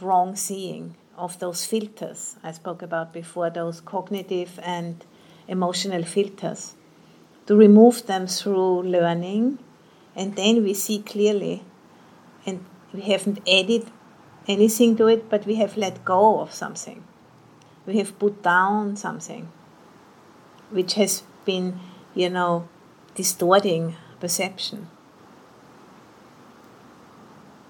wrong 0.00 0.34
seeing 0.36 0.94
of 1.18 1.38
those 1.40 1.66
filters 1.66 2.36
I 2.42 2.52
spoke 2.52 2.80
about 2.80 3.12
before, 3.12 3.50
those 3.50 3.80
cognitive 3.80 4.58
and 4.62 5.04
emotional 5.48 6.04
filters, 6.04 6.74
to 7.46 7.56
remove 7.56 8.06
them 8.06 8.26
through 8.26 8.82
learning, 8.82 9.58
and 10.14 10.36
then 10.36 10.62
we 10.62 10.74
see 10.74 11.00
clearly, 11.00 11.62
and 12.46 12.64
we 12.92 13.02
haven't 13.02 13.40
added 13.48 13.90
anything 14.46 14.96
to 14.96 15.06
it, 15.08 15.28
but 15.28 15.44
we 15.44 15.56
have 15.56 15.76
let 15.76 16.04
go 16.04 16.40
of 16.40 16.54
something. 16.54 17.02
We 17.86 17.98
have 17.98 18.18
put 18.18 18.42
down 18.42 18.96
something 18.96 19.50
which 20.70 20.94
has 20.94 21.22
been, 21.44 21.80
you 22.14 22.28
know, 22.28 22.68
distorting 23.14 23.96
perception. 24.20 24.88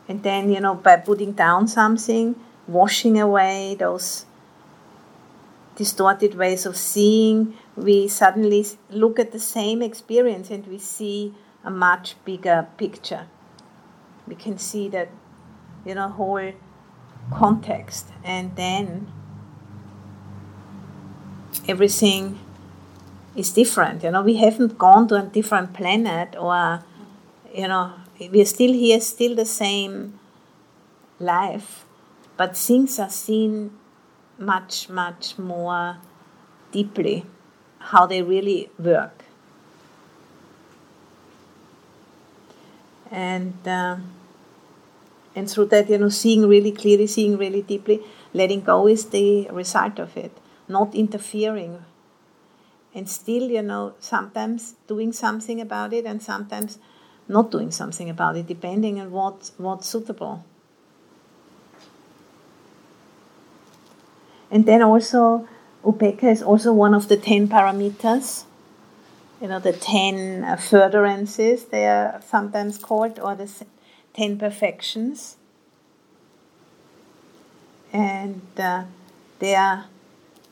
And 0.08 0.22
then, 0.22 0.50
you 0.50 0.60
know, 0.60 0.74
by 0.74 0.96
putting 0.96 1.32
down 1.32 1.68
something, 1.68 2.34
washing 2.68 3.18
away 3.18 3.74
those 3.78 4.26
distorted 5.74 6.34
ways 6.34 6.66
of 6.66 6.76
seeing, 6.76 7.54
we 7.76 8.06
suddenly 8.08 8.66
look 8.90 9.18
at 9.18 9.32
the 9.32 9.40
same 9.40 9.80
experience 9.80 10.50
and 10.50 10.66
we 10.66 10.78
see 10.78 11.34
a 11.64 11.70
much 11.70 12.14
bigger 12.24 12.68
picture. 12.76 13.26
We 14.26 14.34
can 14.34 14.58
see 14.58 14.88
that, 14.90 15.08
you 15.86 15.94
know, 15.94 16.08
whole 16.08 16.52
context, 17.32 18.08
and 18.22 18.54
then 18.56 19.10
everything 21.66 22.38
is 23.34 23.50
different. 23.50 24.02
You 24.02 24.10
know, 24.10 24.22
we 24.22 24.36
haven't 24.36 24.78
gone 24.78 25.08
to 25.08 25.16
a 25.16 25.22
different 25.22 25.72
planet, 25.72 26.36
or, 26.38 26.84
you 27.54 27.68
know, 27.68 27.92
we're 28.20 28.44
still 28.44 28.72
here, 28.72 29.00
still 29.00 29.34
the 29.34 29.46
same 29.46 30.18
life 31.18 31.84
but 32.38 32.56
things 32.56 32.98
are 32.98 33.10
seen 33.10 33.72
much, 34.38 34.88
much 34.88 35.36
more 35.38 35.98
deeply, 36.72 37.26
how 37.78 38.06
they 38.06 38.22
really 38.22 38.70
work. 38.78 39.24
And 43.10 43.54
uh, 43.66 43.96
and 45.34 45.50
through 45.50 45.66
that, 45.66 45.90
you 45.90 45.98
know, 45.98 46.08
seeing 46.08 46.46
really 46.46 46.72
clearly, 46.72 47.06
seeing 47.06 47.36
really 47.36 47.62
deeply, 47.62 48.02
letting 48.32 48.60
go 48.60 48.86
is 48.86 49.06
the 49.06 49.48
result 49.50 49.98
of 49.98 50.16
it, 50.16 50.32
not 50.68 50.94
interfering. 50.94 51.84
And 52.94 53.08
still, 53.08 53.50
you 53.50 53.62
know, 53.62 53.94
sometimes 54.00 54.74
doing 54.86 55.12
something 55.12 55.60
about 55.60 55.92
it 55.92 56.06
and 56.06 56.22
sometimes 56.22 56.78
not 57.28 57.50
doing 57.50 57.70
something 57.70 58.10
about 58.10 58.36
it, 58.36 58.46
depending 58.46 59.00
on 59.00 59.10
what, 59.10 59.50
what's 59.58 59.88
suitable. 59.88 60.44
And 64.50 64.64
then 64.66 64.82
also, 64.82 65.46
Upekkha 65.84 66.24
is 66.24 66.42
also 66.42 66.72
one 66.72 66.94
of 66.94 67.08
the 67.08 67.16
10 67.16 67.48
paramitas. 67.48 68.44
You 69.40 69.48
know, 69.48 69.60
the 69.60 69.72
10 69.72 70.44
uh, 70.44 70.56
furtherances, 70.56 71.66
they 71.66 71.86
are 71.86 72.20
sometimes 72.26 72.78
called, 72.78 73.20
or 73.20 73.34
the 73.34 73.48
10 74.14 74.38
perfections. 74.38 75.36
And 77.92 78.42
uh, 78.58 78.84
there 79.38 79.60
are, 79.60 79.84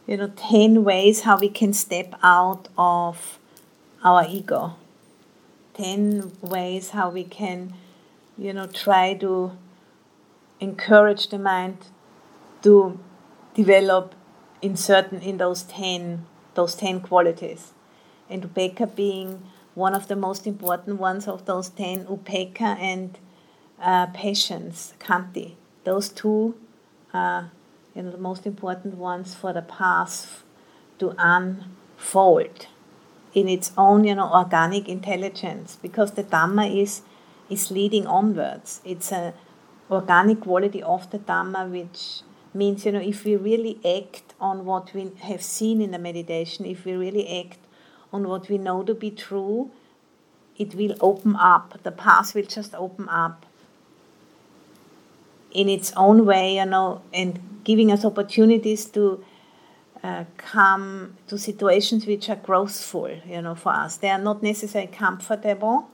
you 0.06 0.16
know, 0.16 0.32
10 0.36 0.84
ways 0.84 1.22
how 1.22 1.38
we 1.38 1.48
can 1.48 1.72
step 1.72 2.14
out 2.22 2.68
of 2.78 3.38
our 4.04 4.24
ego. 4.28 4.76
10 5.74 6.32
ways 6.40 6.90
how 6.90 7.10
we 7.10 7.24
can, 7.24 7.74
you 8.38 8.52
know, 8.52 8.66
try 8.66 9.14
to 9.14 9.52
encourage 10.60 11.28
the 11.28 11.38
mind 11.38 11.76
to 12.62 12.98
develop 13.56 14.14
in 14.60 14.76
certain 14.76 15.20
in 15.20 15.38
those 15.38 15.62
10 15.64 16.26
those 16.54 16.74
10 16.74 17.00
qualities. 17.00 17.72
And 18.30 18.42
upekkha 18.42 18.94
being 18.94 19.30
one 19.74 19.94
of 19.94 20.08
the 20.08 20.16
most 20.16 20.46
important 20.46 20.98
ones 20.98 21.26
of 21.28 21.44
those 21.46 21.68
10 21.70 22.06
upekkha 22.06 22.70
and 22.92 23.18
uh, 23.80 24.06
patience 24.06 24.94
khanti. 25.00 25.54
Those 25.84 26.08
two 26.08 26.54
are 27.14 27.50
you 27.94 28.02
know 28.02 28.10
the 28.10 28.24
most 28.30 28.46
important 28.46 28.94
ones 28.96 29.34
for 29.34 29.52
the 29.52 29.62
path 29.62 30.44
to 30.98 31.14
unfold 31.18 32.66
in 33.32 33.48
its 33.48 33.72
own 33.78 34.04
you 34.04 34.14
know 34.14 34.30
organic 34.42 34.88
intelligence. 34.88 35.78
Because 35.80 36.12
the 36.12 36.24
dhamma 36.24 36.66
is 36.82 37.02
is 37.48 37.70
leading 37.70 38.06
onwards. 38.06 38.80
It's 38.84 39.12
a 39.12 39.34
organic 39.90 40.40
quality 40.40 40.82
of 40.82 41.10
the 41.10 41.18
dhamma 41.18 41.70
which 41.70 42.22
means, 42.56 42.84
you 42.84 42.92
know, 42.92 43.00
if 43.00 43.24
we 43.24 43.36
really 43.36 43.78
act 43.84 44.34
on 44.40 44.64
what 44.64 44.92
we 44.94 45.12
have 45.20 45.42
seen 45.42 45.80
in 45.80 45.90
the 45.90 45.98
meditation, 45.98 46.64
if 46.64 46.84
we 46.84 46.94
really 46.94 47.40
act 47.40 47.58
on 48.12 48.28
what 48.28 48.48
we 48.48 48.58
know 48.58 48.82
to 48.82 48.94
be 48.94 49.10
true, 49.10 49.70
it 50.58 50.74
will 50.74 50.94
open 51.00 51.36
up, 51.36 51.82
the 51.82 51.92
path 51.92 52.34
will 52.34 52.44
just 52.44 52.74
open 52.74 53.08
up 53.08 53.44
in 55.52 55.68
its 55.68 55.92
own 55.96 56.26
way, 56.26 56.56
you 56.56 56.66
know, 56.66 57.02
and 57.12 57.60
giving 57.64 57.90
us 57.92 58.04
opportunities 58.04 58.86
to 58.86 59.24
uh, 60.02 60.24
come 60.36 61.16
to 61.26 61.38
situations 61.38 62.06
which 62.06 62.28
are 62.28 62.36
growthful, 62.36 63.26
you 63.26 63.42
know, 63.42 63.54
for 63.54 63.72
us. 63.72 63.96
They 63.96 64.10
are 64.10 64.18
not 64.18 64.42
necessarily 64.42 64.90
comfortable, 64.90 65.88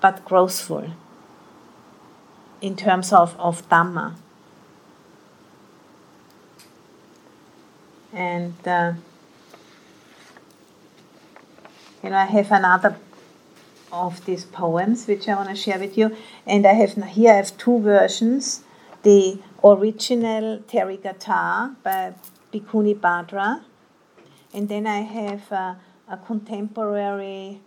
but 0.00 0.24
growthful 0.24 0.92
in 2.60 2.76
terms 2.76 3.12
of, 3.12 3.38
of 3.38 3.68
Dhamma. 3.68 4.14
And 8.16 8.54
uh, 8.66 8.94
you 12.02 12.08
know 12.08 12.16
I 12.16 12.24
have 12.24 12.50
another 12.50 12.96
of 13.92 14.24
these 14.24 14.44
poems 14.46 15.06
which 15.06 15.28
I 15.28 15.34
want 15.36 15.50
to 15.50 15.54
share 15.54 15.78
with 15.78 15.98
you, 15.98 16.16
and 16.46 16.66
I 16.66 16.72
have 16.72 16.94
here 17.08 17.32
I 17.32 17.36
have 17.36 17.58
two 17.58 17.78
versions: 17.78 18.62
the 19.02 19.38
original 19.62 20.60
Therigatha 20.60 21.76
by 21.82 22.14
Bhikkhuni 22.52 22.98
Bhadra, 22.98 23.62
and 24.54 24.70
then 24.70 24.86
I 24.86 25.00
have 25.00 25.52
uh, 25.52 25.74
a 26.08 26.16
contemporary 26.16 27.60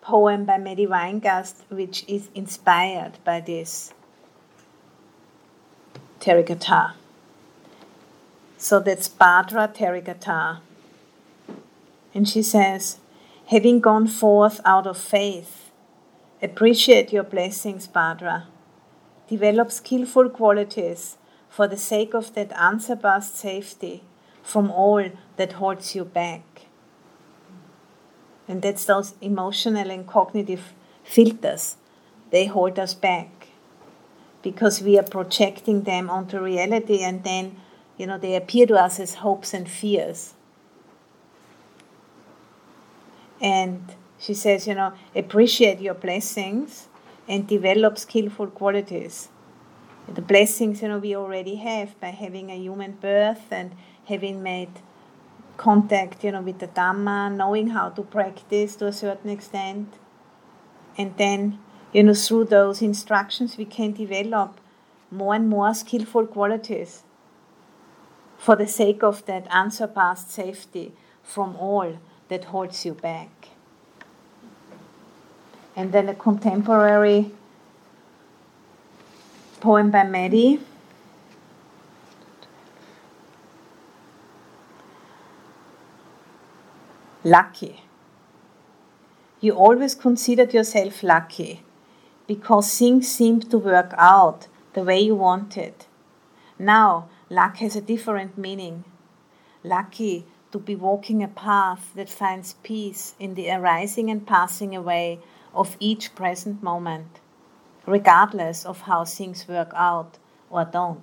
poem 0.00 0.44
by 0.44 0.58
Matty 0.58 0.86
Weingast, 0.86 1.54
which 1.70 2.04
is 2.06 2.28
inspired 2.36 3.18
by 3.24 3.40
this 3.40 3.92
Therigatha. 6.20 6.92
So 8.58 8.80
that's 8.80 9.08
Bhadra 9.08 9.72
Therigatha. 9.72 10.58
And 12.12 12.28
she 12.28 12.42
says, 12.42 12.98
having 13.46 13.78
gone 13.78 14.08
forth 14.08 14.60
out 14.64 14.86
of 14.86 14.98
faith, 14.98 15.70
appreciate 16.42 17.12
your 17.12 17.22
blessings, 17.22 17.86
Bhadra. 17.86 18.46
Develop 19.28 19.70
skillful 19.70 20.28
qualities 20.28 21.18
for 21.48 21.68
the 21.68 21.76
sake 21.76 22.14
of 22.14 22.34
that 22.34 22.52
unsurpassed 22.52 23.36
safety 23.36 24.02
from 24.42 24.72
all 24.72 25.08
that 25.36 25.52
holds 25.52 25.94
you 25.94 26.04
back. 26.04 26.42
And 28.48 28.60
that's 28.60 28.86
those 28.86 29.14
emotional 29.20 29.88
and 29.90 30.04
cognitive 30.06 30.72
filters. 31.04 31.76
They 32.30 32.46
hold 32.46 32.78
us 32.78 32.94
back 32.94 33.48
because 34.42 34.82
we 34.82 34.98
are 34.98 35.04
projecting 35.04 35.82
them 35.82 36.10
onto 36.10 36.40
reality 36.40 37.02
and 37.02 37.22
then, 37.22 37.56
you 37.98 38.06
know, 38.06 38.16
they 38.16 38.36
appear 38.36 38.64
to 38.66 38.74
us 38.76 39.00
as 39.00 39.14
hopes 39.14 39.52
and 39.52 39.68
fears. 39.68 40.34
And 43.40 43.94
she 44.18 44.34
says, 44.34 44.66
you 44.66 44.74
know, 44.74 44.92
appreciate 45.14 45.80
your 45.80 45.94
blessings 45.94 46.88
and 47.28 47.46
develop 47.46 47.98
skillful 47.98 48.46
qualities. 48.46 49.28
The 50.08 50.22
blessings, 50.22 50.80
you 50.80 50.88
know, 50.88 50.98
we 50.98 51.14
already 51.14 51.56
have 51.56 52.00
by 52.00 52.08
having 52.08 52.50
a 52.50 52.56
human 52.56 52.92
birth 52.92 53.52
and 53.52 53.72
having 54.06 54.42
made 54.42 54.70
contact, 55.56 56.24
you 56.24 56.32
know, 56.32 56.40
with 56.40 56.60
the 56.60 56.68
Dhamma, 56.68 57.34
knowing 57.34 57.68
how 57.68 57.90
to 57.90 58.02
practice 58.02 58.76
to 58.76 58.86
a 58.86 58.92
certain 58.92 59.28
extent. 59.28 59.94
And 60.96 61.16
then, 61.16 61.58
you 61.92 62.04
know, 62.04 62.14
through 62.14 62.46
those 62.46 62.80
instructions, 62.80 63.56
we 63.56 63.64
can 63.66 63.92
develop 63.92 64.60
more 65.10 65.34
and 65.34 65.48
more 65.48 65.74
skillful 65.74 66.26
qualities 66.26 67.02
for 68.38 68.56
the 68.56 68.66
sake 68.66 69.02
of 69.02 69.26
that 69.26 69.46
unsurpassed 69.50 70.30
safety 70.30 70.92
from 71.22 71.56
all 71.56 71.98
that 72.28 72.44
holds 72.44 72.86
you 72.86 72.94
back. 72.94 73.48
And 75.76 75.92
then 75.92 76.08
a 76.08 76.14
contemporary 76.14 77.32
poem 79.60 79.90
by 79.90 80.04
Matty 80.04 80.60
lucky. 87.24 87.82
You 89.40 89.52
always 89.52 89.94
considered 89.94 90.54
yourself 90.54 91.02
lucky 91.02 91.62
because 92.26 92.76
things 92.76 93.08
seemed 93.08 93.50
to 93.50 93.58
work 93.58 93.94
out 93.96 94.48
the 94.74 94.82
way 94.82 95.00
you 95.00 95.14
wanted. 95.14 95.74
Now, 96.58 97.08
luck 97.30 97.56
has 97.56 97.76
a 97.76 97.80
different 97.80 98.36
meaning. 98.38 98.84
Lucky 99.64 100.24
to 100.52 100.58
be 100.58 100.74
walking 100.74 101.22
a 101.22 101.28
path 101.28 101.90
that 101.94 102.08
finds 102.08 102.54
peace 102.62 103.14
in 103.18 103.34
the 103.34 103.50
arising 103.50 104.10
and 104.10 104.26
passing 104.26 104.74
away 104.74 105.18
of 105.54 105.76
each 105.80 106.14
present 106.14 106.62
moment, 106.62 107.20
regardless 107.86 108.64
of 108.64 108.82
how 108.82 109.04
things 109.04 109.46
work 109.46 109.70
out 109.74 110.16
or 110.50 110.64
don't. 110.64 111.02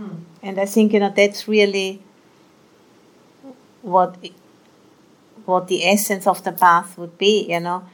Mm-hmm. 0.00 0.16
And 0.42 0.58
I 0.58 0.66
think, 0.66 0.92
you 0.92 1.00
know, 1.00 1.12
that's 1.14 1.46
really 1.46 2.02
what 3.82 4.16
what 5.44 5.66
the 5.66 5.84
essence 5.84 6.26
of 6.26 6.44
the 6.44 6.52
path 6.52 6.96
would 6.96 7.18
be, 7.18 7.46
you 7.48 7.60
know, 7.60 7.84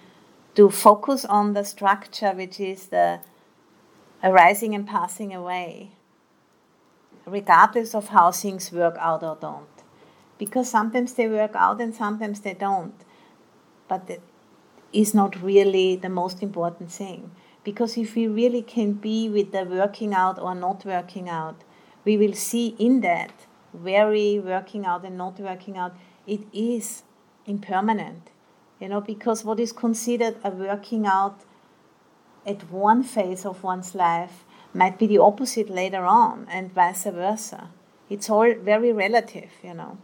to 0.55 0.69
focus 0.69 1.25
on 1.25 1.55
the 1.55 1.65
structure 1.65 2.33
which 2.33 2.61
is 2.61 2.89
the 2.89 3.21
arising 4.23 4.75
and 4.75 4.87
passing 4.87 5.35
away, 5.35 5.93
regardless 7.27 7.95
of 7.95 8.09
how 8.09 8.31
things 8.31 8.73
work 8.73 8.97
out 8.99 9.23
or 9.23 9.37
don't. 9.41 9.67
Because 10.39 10.71
sometimes 10.71 11.15
they 11.15 11.29
work 11.29 11.53
out 11.55 11.81
and 11.81 11.95
sometimes 11.95 12.41
they 12.41 12.55
don't. 12.55 12.95
But 13.89 14.09
it 14.09 14.23
is 14.93 15.15
not 15.15 15.41
really 15.43 15.97
the 15.97 16.09
most 16.09 16.43
important 16.43 16.91
thing. 16.91 17.31
Because 17.65 17.99
if 17.99 18.15
we 18.15 18.27
really 18.27 18.63
can 18.63 18.93
be 18.93 19.29
with 19.29 19.53
the 19.53 19.65
working 19.65 20.15
out 20.15 20.39
or 20.39 20.55
not 20.55 20.85
working 20.85 21.29
out, 21.29 21.63
we 22.05 22.17
will 22.17 22.35
see 22.35 22.77
in 22.79 23.01
that 23.01 23.33
very 23.75 24.39
working 24.39 24.87
out 24.87 25.05
and 25.05 25.19
not 25.19 25.39
working 25.39 25.77
out, 25.77 25.95
it 26.27 26.41
is 26.53 27.03
impermanent. 27.47 28.31
You 28.81 28.89
know, 28.89 29.01
because 29.01 29.45
what 29.45 29.59
is 29.59 29.73
considered 29.73 30.37
a 30.45 30.51
working 30.51 31.05
out 31.05 31.41
at 32.49 32.71
one 32.71 33.03
phase 33.03 33.45
of 33.45 33.63
one's 33.63 33.95
life 33.95 34.45
might 34.75 34.99
be 34.99 35.07
the 35.07 35.19
opposite 35.19 35.71
later 35.71 36.05
on, 36.05 36.47
and 36.51 36.73
vice 36.73 37.05
versa. 37.05 37.69
It's 38.11 38.29
all 38.31 38.55
very 38.55 38.93
relative, 38.93 39.51
you 39.63 39.75
know. 39.75 39.99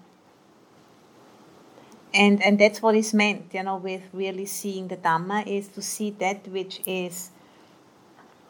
And, 2.13 2.43
and 2.45 2.59
that's 2.61 2.81
what 2.81 2.95
is 2.95 3.13
meant, 3.13 3.53
you 3.53 3.63
know, 3.63 3.77
with 3.77 4.03
really 4.13 4.47
seeing 4.47 4.89
the 4.89 4.97
Dhamma, 4.97 5.47
is 5.47 5.69
to 5.69 5.83
see 5.83 6.11
that 6.21 6.47
which 6.49 6.81
is 6.87 7.31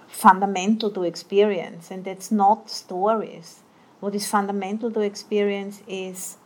fundamental 0.07 0.91
to 0.91 1.05
experience, 1.05 1.91
and 1.91 2.05
that's 2.05 2.31
not 2.31 2.69
stories 2.69 3.63
what 4.05 4.15
is 4.15 4.29
fundamental 4.29 4.91
to 4.91 5.01
experience 5.01 5.83
is 5.89 6.37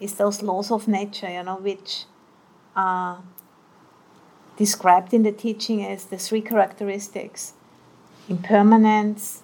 is 0.00 0.14
those 0.14 0.42
laws 0.42 0.70
of 0.70 0.88
nature, 0.88 1.30
you 1.30 1.42
know, 1.42 1.56
which 1.56 2.06
are 2.74 3.22
described 4.56 5.12
in 5.12 5.22
the 5.22 5.32
teaching 5.32 5.84
as 5.84 6.06
the 6.06 6.18
three 6.18 6.40
characteristics 6.40 7.54
impermanence, 8.28 9.42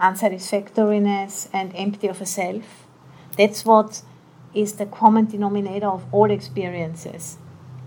unsatisfactoriness, 0.00 1.48
and 1.52 1.72
empty 1.74 2.08
of 2.08 2.20
a 2.20 2.26
self. 2.26 2.86
That's 3.36 3.64
what 3.64 4.02
is 4.54 4.74
the 4.74 4.86
common 4.86 5.26
denominator 5.26 5.86
of 5.86 6.04
all 6.12 6.30
experiences. 6.30 7.38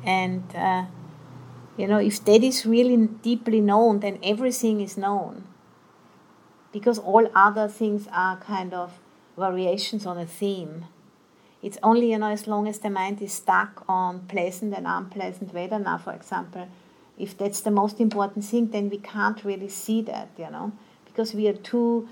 And, 0.04 0.44
uh, 0.56 0.86
you 1.78 1.88
know, 1.88 1.98
if 1.98 2.24
that 2.26 2.44
is 2.44 2.66
really 2.66 2.98
deeply 3.08 3.62
known, 3.62 4.00
then 4.00 4.20
everything 4.24 4.82
is 4.82 4.98
known. 4.98 5.44
Because 6.72 7.00
all 7.00 7.28
other 7.34 7.68
things 7.68 8.08
are 8.12 8.38
kind 8.38 8.74
of 8.74 9.00
variations 9.38 10.06
on 10.06 10.18
a 10.18 10.26
theme. 10.26 10.86
It's 11.66 11.80
only, 11.82 12.12
you 12.12 12.20
know, 12.20 12.30
as 12.30 12.46
long 12.46 12.68
as 12.68 12.78
the 12.78 12.92
mind 12.92 13.24
is 13.24 13.34
stuck 13.34 13.84
on 13.90 14.20
pleasant 14.28 14.76
and 14.76 14.86
unpleasant 14.86 15.52
weather 15.52 15.80
now, 15.80 15.98
for 15.98 16.14
example, 16.14 16.68
if 17.18 17.36
that's 17.36 17.62
the 17.62 17.72
most 17.72 18.00
important 18.00 18.46
thing, 18.46 18.70
then 18.70 18.88
we 18.92 19.00
can't 19.00 19.44
really 19.44 19.70
see 19.70 20.04
that, 20.04 20.30
you 20.38 20.52
know, 20.52 20.74
because 21.06 21.34
we 21.34 21.48
are 21.48 21.58
too, 21.72 22.08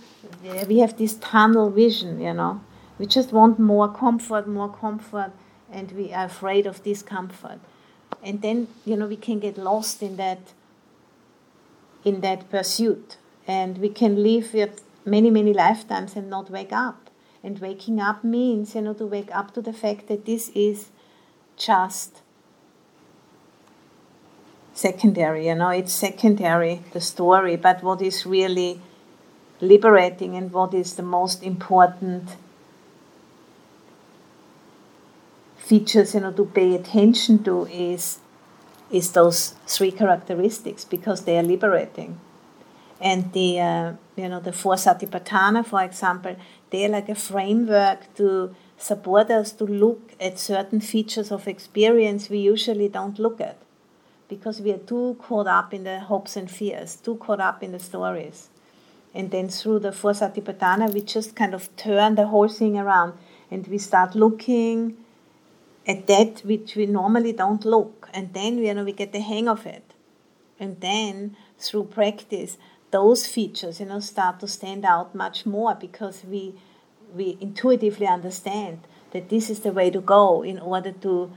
we 0.68 0.80
have 0.80 0.98
this 0.98 1.14
tunnel 1.18 1.70
vision, 1.70 2.20
you 2.20 2.34
know. 2.34 2.62
We 2.98 3.06
just 3.06 3.32
want 3.32 3.60
more 3.60 3.94
comfort, 3.94 4.48
more 4.48 4.70
comfort, 4.70 5.34
and 5.72 5.92
we 5.92 6.12
are 6.12 6.26
afraid 6.26 6.66
of 6.66 6.84
discomfort. 6.84 7.60
And 8.24 8.42
then, 8.42 8.70
you 8.86 8.96
know, 8.96 9.06
we 9.06 9.18
can 9.18 9.38
get 9.38 9.60
lost 9.60 10.02
in 10.02 10.16
that, 10.18 10.40
in 12.04 12.22
that 12.22 12.50
pursuit, 12.50 13.18
and 13.48 13.78
we 13.78 13.90
can 13.90 14.24
live 14.24 14.52
with 14.52 14.84
many, 15.06 15.30
many 15.30 15.54
lifetimes 15.54 16.16
and 16.16 16.28
not 16.28 16.50
wake 16.50 16.74
up. 16.74 17.12
And 17.44 17.60
waking 17.60 18.00
up 18.00 18.24
means, 18.24 18.74
you 18.74 18.82
know, 18.82 18.94
to 18.94 19.06
wake 19.06 19.34
up 19.36 19.54
to 19.54 19.62
the 19.62 19.74
fact 19.74 20.08
that 20.08 20.26
this 20.26 20.50
is 20.56 20.90
just 21.58 22.22
secondary, 24.74 25.48
you 25.48 25.56
know, 25.56 25.70
it's 25.70 25.94
secondary, 25.94 26.82
the 26.94 27.02
story, 27.02 27.56
but 27.56 27.84
what 27.84 28.02
is 28.02 28.26
really 28.26 28.80
liberating 29.62 30.36
and 30.36 30.52
what 30.52 30.74
is 30.74 30.96
the 30.96 31.04
most 31.04 31.44
important 31.44 32.36
features, 35.58 36.14
you 36.14 36.22
know, 36.22 36.32
to 36.32 36.46
pay 36.46 36.76
attention 36.76 37.44
to 37.44 37.66
is 37.68 38.20
is 38.92 39.12
those 39.14 39.56
three 39.66 39.92
characteristics 39.92 40.86
because 40.86 41.26
they 41.26 41.38
are 41.38 41.44
liberating. 41.44 42.20
And 43.04 43.34
the 43.34 43.60
uh, 43.60 43.94
you 44.16 44.30
know 44.30 44.40
the 44.40 44.54
four 44.54 44.76
satipatthana, 44.76 45.66
for 45.66 45.84
example, 45.84 46.38
they're 46.70 46.88
like 46.88 47.10
a 47.10 47.16
framework 47.16 48.14
to 48.16 48.56
support 48.78 49.30
us 49.30 49.52
to 49.54 49.66
look 49.66 50.14
at 50.22 50.40
certain 50.40 50.80
features 50.80 51.30
of 51.30 51.48
experience 51.48 52.30
we 52.30 52.40
usually 52.40 52.88
don't 52.88 53.20
look 53.20 53.42
at 53.42 53.58
because 54.30 54.62
we 54.62 54.72
are 54.72 54.86
too 54.92 55.18
caught 55.22 55.48
up 55.48 55.74
in 55.74 55.84
the 55.84 56.00
hopes 56.00 56.38
and 56.38 56.50
fears, 56.50 56.96
too 56.96 57.16
caught 57.18 57.42
up 57.42 57.62
in 57.62 57.74
the 57.74 57.80
stories. 57.80 58.50
And 59.14 59.30
then 59.32 59.50
through 59.50 59.80
the 59.80 59.92
four 59.92 60.14
satipatthana, 60.14 60.94
we 60.94 61.02
just 61.02 61.36
kind 61.36 61.54
of 61.54 61.76
turn 61.76 62.16
the 62.16 62.28
whole 62.28 62.48
thing 62.48 62.78
around 62.78 63.14
and 63.52 63.68
we 63.68 63.78
start 63.78 64.16
looking 64.16 64.98
at 65.86 66.08
that 66.08 66.40
which 66.46 66.76
we 66.76 66.86
normally 66.86 67.34
don't 67.34 67.66
look. 67.66 68.10
And 68.14 68.34
then 68.34 68.58
you 68.58 68.74
know, 68.74 68.86
we 68.86 68.94
get 68.94 69.12
the 69.12 69.20
hang 69.20 69.48
of 69.48 69.66
it. 69.66 69.94
And 70.60 70.80
then 70.82 71.36
through 71.60 71.86
practice, 71.86 72.58
those 72.94 73.26
features, 73.26 73.80
you 73.80 73.88
know, 73.88 74.00
start 74.00 74.40
to 74.40 74.48
stand 74.48 74.86
out 74.86 75.16
much 75.16 75.46
more 75.46 75.74
because 75.76 76.24
we 76.24 76.54
we 77.16 77.38
intuitively 77.42 78.08
understand 78.08 78.80
that 79.12 79.30
this 79.30 79.50
is 79.50 79.60
the 79.62 79.72
way 79.72 79.90
to 79.90 80.02
go 80.02 80.44
in 80.44 80.60
order 80.60 80.92
to, 80.92 81.32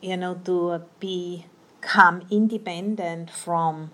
you 0.00 0.16
know, 0.16 0.34
to 0.44 0.82
become 1.00 2.22
independent 2.30 3.30
from 3.30 3.90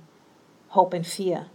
hope 0.68 0.92
and 0.94 1.06
fear. 1.06 1.46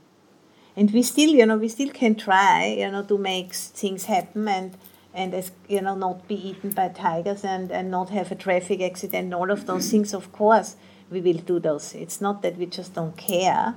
And 0.75 0.91
we 0.91 1.03
still, 1.03 1.29
you 1.29 1.45
know, 1.45 1.57
we 1.57 1.69
still 1.69 1.89
can 1.89 2.15
try, 2.15 2.75
you 2.79 2.89
know, 2.91 3.03
to 3.03 3.17
make 3.17 3.53
things 3.53 4.05
happen 4.05 4.47
and 4.47 4.77
and 5.13 5.33
as 5.35 5.51
you 5.67 5.81
know 5.81 5.95
not 5.95 6.27
be 6.27 6.35
eaten 6.49 6.71
by 6.71 6.87
tigers 6.87 7.43
and, 7.43 7.71
and 7.71 7.91
not 7.91 8.09
have 8.09 8.31
a 8.31 8.35
traffic 8.35 8.81
accident 8.81 9.25
and 9.25 9.35
all 9.35 9.51
of 9.51 9.67
those 9.67 9.91
things 9.91 10.11
of 10.11 10.31
course 10.31 10.75
we 11.11 11.21
will 11.21 11.41
do 11.51 11.59
those 11.59 11.93
it's 11.93 12.19
not 12.19 12.41
that 12.41 12.57
we 12.57 12.65
just 12.65 12.95
don't 12.95 13.15
care 13.15 13.75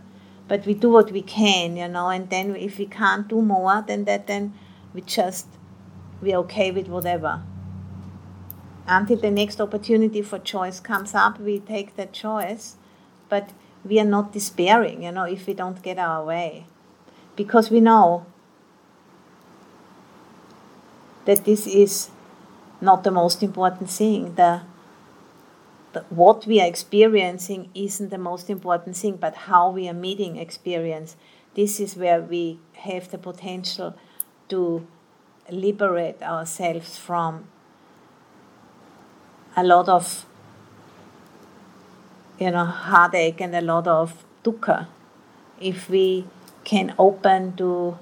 but 0.48 0.64
we 0.66 0.74
do 0.74 0.90
what 0.90 1.10
we 1.10 1.22
can 1.22 1.76
you 1.76 1.88
know 1.88 2.08
and 2.08 2.30
then 2.30 2.54
if 2.56 2.78
we 2.78 2.86
can't 2.86 3.28
do 3.28 3.42
more 3.42 3.82
than 3.86 4.04
that 4.04 4.26
then 4.26 4.52
we 4.94 5.00
just 5.00 5.46
we're 6.20 6.36
okay 6.36 6.70
with 6.70 6.88
whatever 6.88 7.42
until 8.86 9.16
the 9.16 9.30
next 9.30 9.60
opportunity 9.60 10.22
for 10.22 10.38
choice 10.38 10.80
comes 10.80 11.14
up 11.14 11.40
we 11.40 11.58
take 11.58 11.96
that 11.96 12.12
choice 12.12 12.76
but 13.28 13.50
we 13.84 13.98
are 13.98 14.04
not 14.04 14.32
despairing 14.32 15.02
you 15.02 15.12
know 15.12 15.24
if 15.24 15.46
we 15.46 15.54
don't 15.54 15.82
get 15.82 15.98
our 15.98 16.24
way 16.24 16.66
because 17.34 17.70
we 17.70 17.80
know 17.80 18.24
that 21.26 21.44
this 21.44 21.66
is 21.66 22.10
not 22.80 23.04
the 23.04 23.10
most 23.10 23.42
important 23.42 23.90
thing. 23.90 24.34
The, 24.34 24.62
what 26.08 26.46
we 26.46 26.60
are 26.60 26.66
experiencing 26.66 27.70
isn't 27.74 28.10
the 28.10 28.18
most 28.18 28.50
important 28.50 28.96
thing, 28.96 29.16
but 29.16 29.34
how 29.34 29.70
we 29.70 29.88
are 29.88 29.94
meeting 29.94 30.36
experience. 30.36 31.16
This 31.54 31.80
is 31.80 31.96
where 31.96 32.20
we 32.20 32.58
have 32.74 33.10
the 33.10 33.18
potential 33.18 33.94
to 34.48 34.86
liberate 35.50 36.22
ourselves 36.22 36.98
from 36.98 37.46
a 39.56 39.64
lot 39.64 39.88
of 39.88 40.26
you 42.38 42.50
know 42.50 42.64
heartache 42.64 43.40
and 43.40 43.54
a 43.54 43.60
lot 43.60 43.86
of 43.86 44.24
dukkha 44.44 44.86
if 45.60 45.88
we 45.88 46.26
can 46.64 46.94
open 46.98 47.56
to 47.56 47.96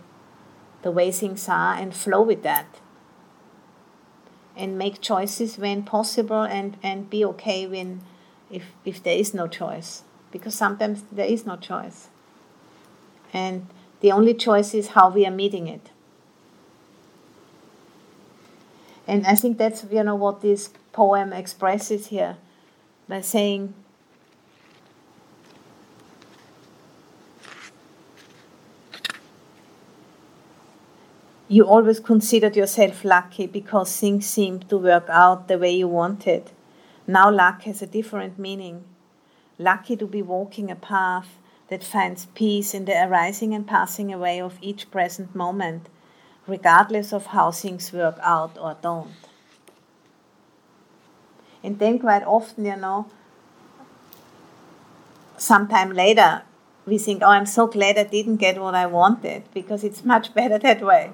the 0.83 0.91
way 0.91 1.13
things 1.13 1.49
are 1.49 1.75
and 1.75 1.95
flow 1.95 2.23
with 2.23 2.43
that 2.43 2.81
and 4.57 4.79
make 4.79 5.01
choices 5.01 5.59
when 5.59 5.83
possible 5.83 6.43
and, 6.43 6.77
and 6.83 7.11
be 7.11 7.25
okay 7.25 7.67
when 7.67 8.01
if, 8.51 8.65
if 8.85 9.03
there 9.03 9.17
is 9.17 9.35
no 9.35 9.49
choice. 9.49 10.03
Because 10.31 10.55
sometimes 10.55 11.03
there 11.11 11.27
is 11.27 11.47
no 11.47 11.57
choice. 11.57 12.09
And 13.33 13.67
the 14.01 14.13
only 14.13 14.35
choice 14.35 14.75
is 14.75 14.89
how 14.89 15.11
we 15.11 15.27
are 15.27 15.31
meeting 15.31 15.67
it. 15.67 15.91
And 19.07 19.27
i 19.27 19.35
think 19.35 19.59
that's 19.59 19.85
you 19.91 20.03
know 20.03 20.15
what 20.15 20.41
this 20.41 20.71
poem 20.93 21.33
expresses 21.33 22.07
here 22.07 22.37
by 23.09 23.21
saying 23.21 23.75
you 31.55 31.63
always 31.63 32.01
considered 32.01 32.57
yourself 32.57 33.05
lucky 33.05 33.47
because 33.47 33.97
things 33.97 34.27
seemed 34.27 34.69
to 34.69 34.77
work 34.77 35.07
out 35.09 35.47
the 35.47 35.57
way 35.57 35.73
you 35.73 35.87
wanted. 35.87 36.51
Now 37.07 37.31
luck 37.31 37.63
has 37.63 37.81
a 37.81 37.87
different 37.87 38.41
meaning. 38.41 38.83
Lucky 39.57 39.95
to 39.99 40.07
be 40.07 40.21
walking 40.21 40.69
a 40.69 40.75
path 40.75 41.29
that 41.69 41.85
finds 41.85 42.27
peace 42.35 42.75
in 42.75 42.87
the 42.87 43.05
arising 43.05 43.55
and 43.55 43.69
passing 43.69 44.13
away 44.13 44.41
of 44.41 44.59
each 44.61 44.91
present 44.91 45.33
moment, 45.33 45.89
regardless 46.49 47.13
of 47.13 47.27
how 47.27 47.53
things 47.53 47.93
work 47.93 48.19
out 48.21 48.59
or 48.59 48.77
don't. 48.83 49.13
And 51.63 51.79
then, 51.79 52.01
quite 52.01 52.25
often, 52.25 52.65
you 52.65 52.77
know, 52.77 53.07
sometime 55.37 55.93
later, 55.93 56.43
we 56.85 56.99
think, 56.99 57.23
oh, 57.23 57.29
I'm 57.29 57.47
so 57.47 57.69
glad 57.69 57.97
I 57.97 58.03
didn't 58.03 58.39
get 58.39 58.61
what 58.61 58.75
I 58.75 58.87
wanted 58.87 59.45
because 59.55 59.85
it's 59.85 60.05
much 60.05 60.35
better 60.35 60.59
that 60.59 60.83
way. 60.83 61.13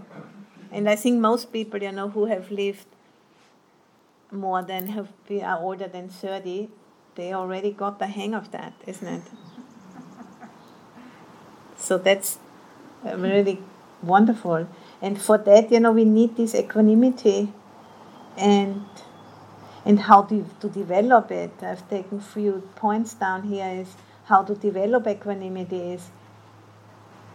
And 0.72 0.88
I 0.88 0.96
think 0.96 1.20
most 1.20 1.52
people, 1.52 1.82
you 1.82 1.92
know, 1.92 2.08
who 2.08 2.26
have 2.26 2.50
lived 2.50 2.86
more 4.30 4.62
than 4.62 4.86
have 4.88 5.08
been 5.26 5.44
are 5.44 5.58
older 5.58 5.88
than 5.88 6.08
30, 6.08 6.68
they 7.16 7.32
already 7.32 7.72
got 7.72 7.98
the 7.98 8.06
hang 8.06 8.34
of 8.34 8.50
that, 8.52 8.72
isn't 8.86 9.06
it? 9.06 9.22
so 11.76 11.98
that's 11.98 12.38
um, 13.04 13.22
really 13.22 13.58
wonderful. 14.02 14.68
And 15.02 15.20
for 15.20 15.38
that, 15.38 15.72
you 15.72 15.80
know, 15.80 15.92
we 15.92 16.04
need 16.04 16.36
this 16.36 16.54
equanimity 16.54 17.52
and 18.36 18.84
and 19.84 19.98
how 19.98 20.22
to, 20.22 20.44
to 20.60 20.68
develop 20.68 21.30
it. 21.30 21.50
I've 21.62 21.88
taken 21.88 22.18
a 22.18 22.20
few 22.20 22.68
points 22.76 23.14
down 23.14 23.44
here 23.44 23.66
is 23.66 23.96
how 24.24 24.42
to 24.44 24.54
develop 24.54 25.06
equanimity 25.06 25.92
is 25.94 26.10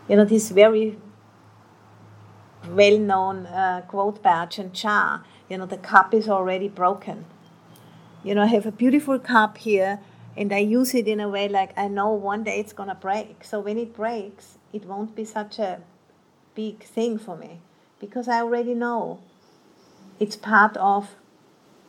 you 0.08 0.16
know 0.16 0.26
this 0.26 0.50
very 0.52 0.98
well-known 2.68 3.46
uh, 3.48 3.82
quote 3.88 4.22
by 4.22 4.46
Ajahn 4.46 4.72
Chah, 4.74 5.22
you 5.50 5.58
know, 5.58 5.66
the 5.66 5.78
cup 5.78 6.14
is 6.14 6.28
already 6.30 6.68
broken. 6.68 7.26
You 8.24 8.36
know, 8.36 8.44
I 8.44 8.48
have 8.48 8.66
a 8.66 8.72
beautiful 8.72 9.20
cup 9.20 9.58
here, 9.58 10.00
and 10.36 10.52
I 10.52 10.60
use 10.60 10.96
it 10.96 11.08
in 11.08 11.20
a 11.20 11.30
way 11.30 11.48
like 11.48 11.78
I 11.78 11.88
know 11.88 12.12
one 12.12 12.44
day 12.44 12.60
it's 12.60 12.74
gonna 12.74 12.96
break. 12.96 13.44
So 13.44 13.60
when 13.60 13.78
it 13.78 13.94
breaks, 13.96 14.58
it 14.74 14.86
won't 14.86 15.16
be 15.16 15.26
such 15.26 15.60
a 15.60 15.82
big 16.56 16.84
thing 16.84 17.18
for 17.18 17.38
me 17.38 17.60
because 18.00 18.28
I 18.28 18.42
already 18.42 18.74
know 18.74 19.20
it's 20.20 20.36
part 20.36 20.76
of 20.78 21.16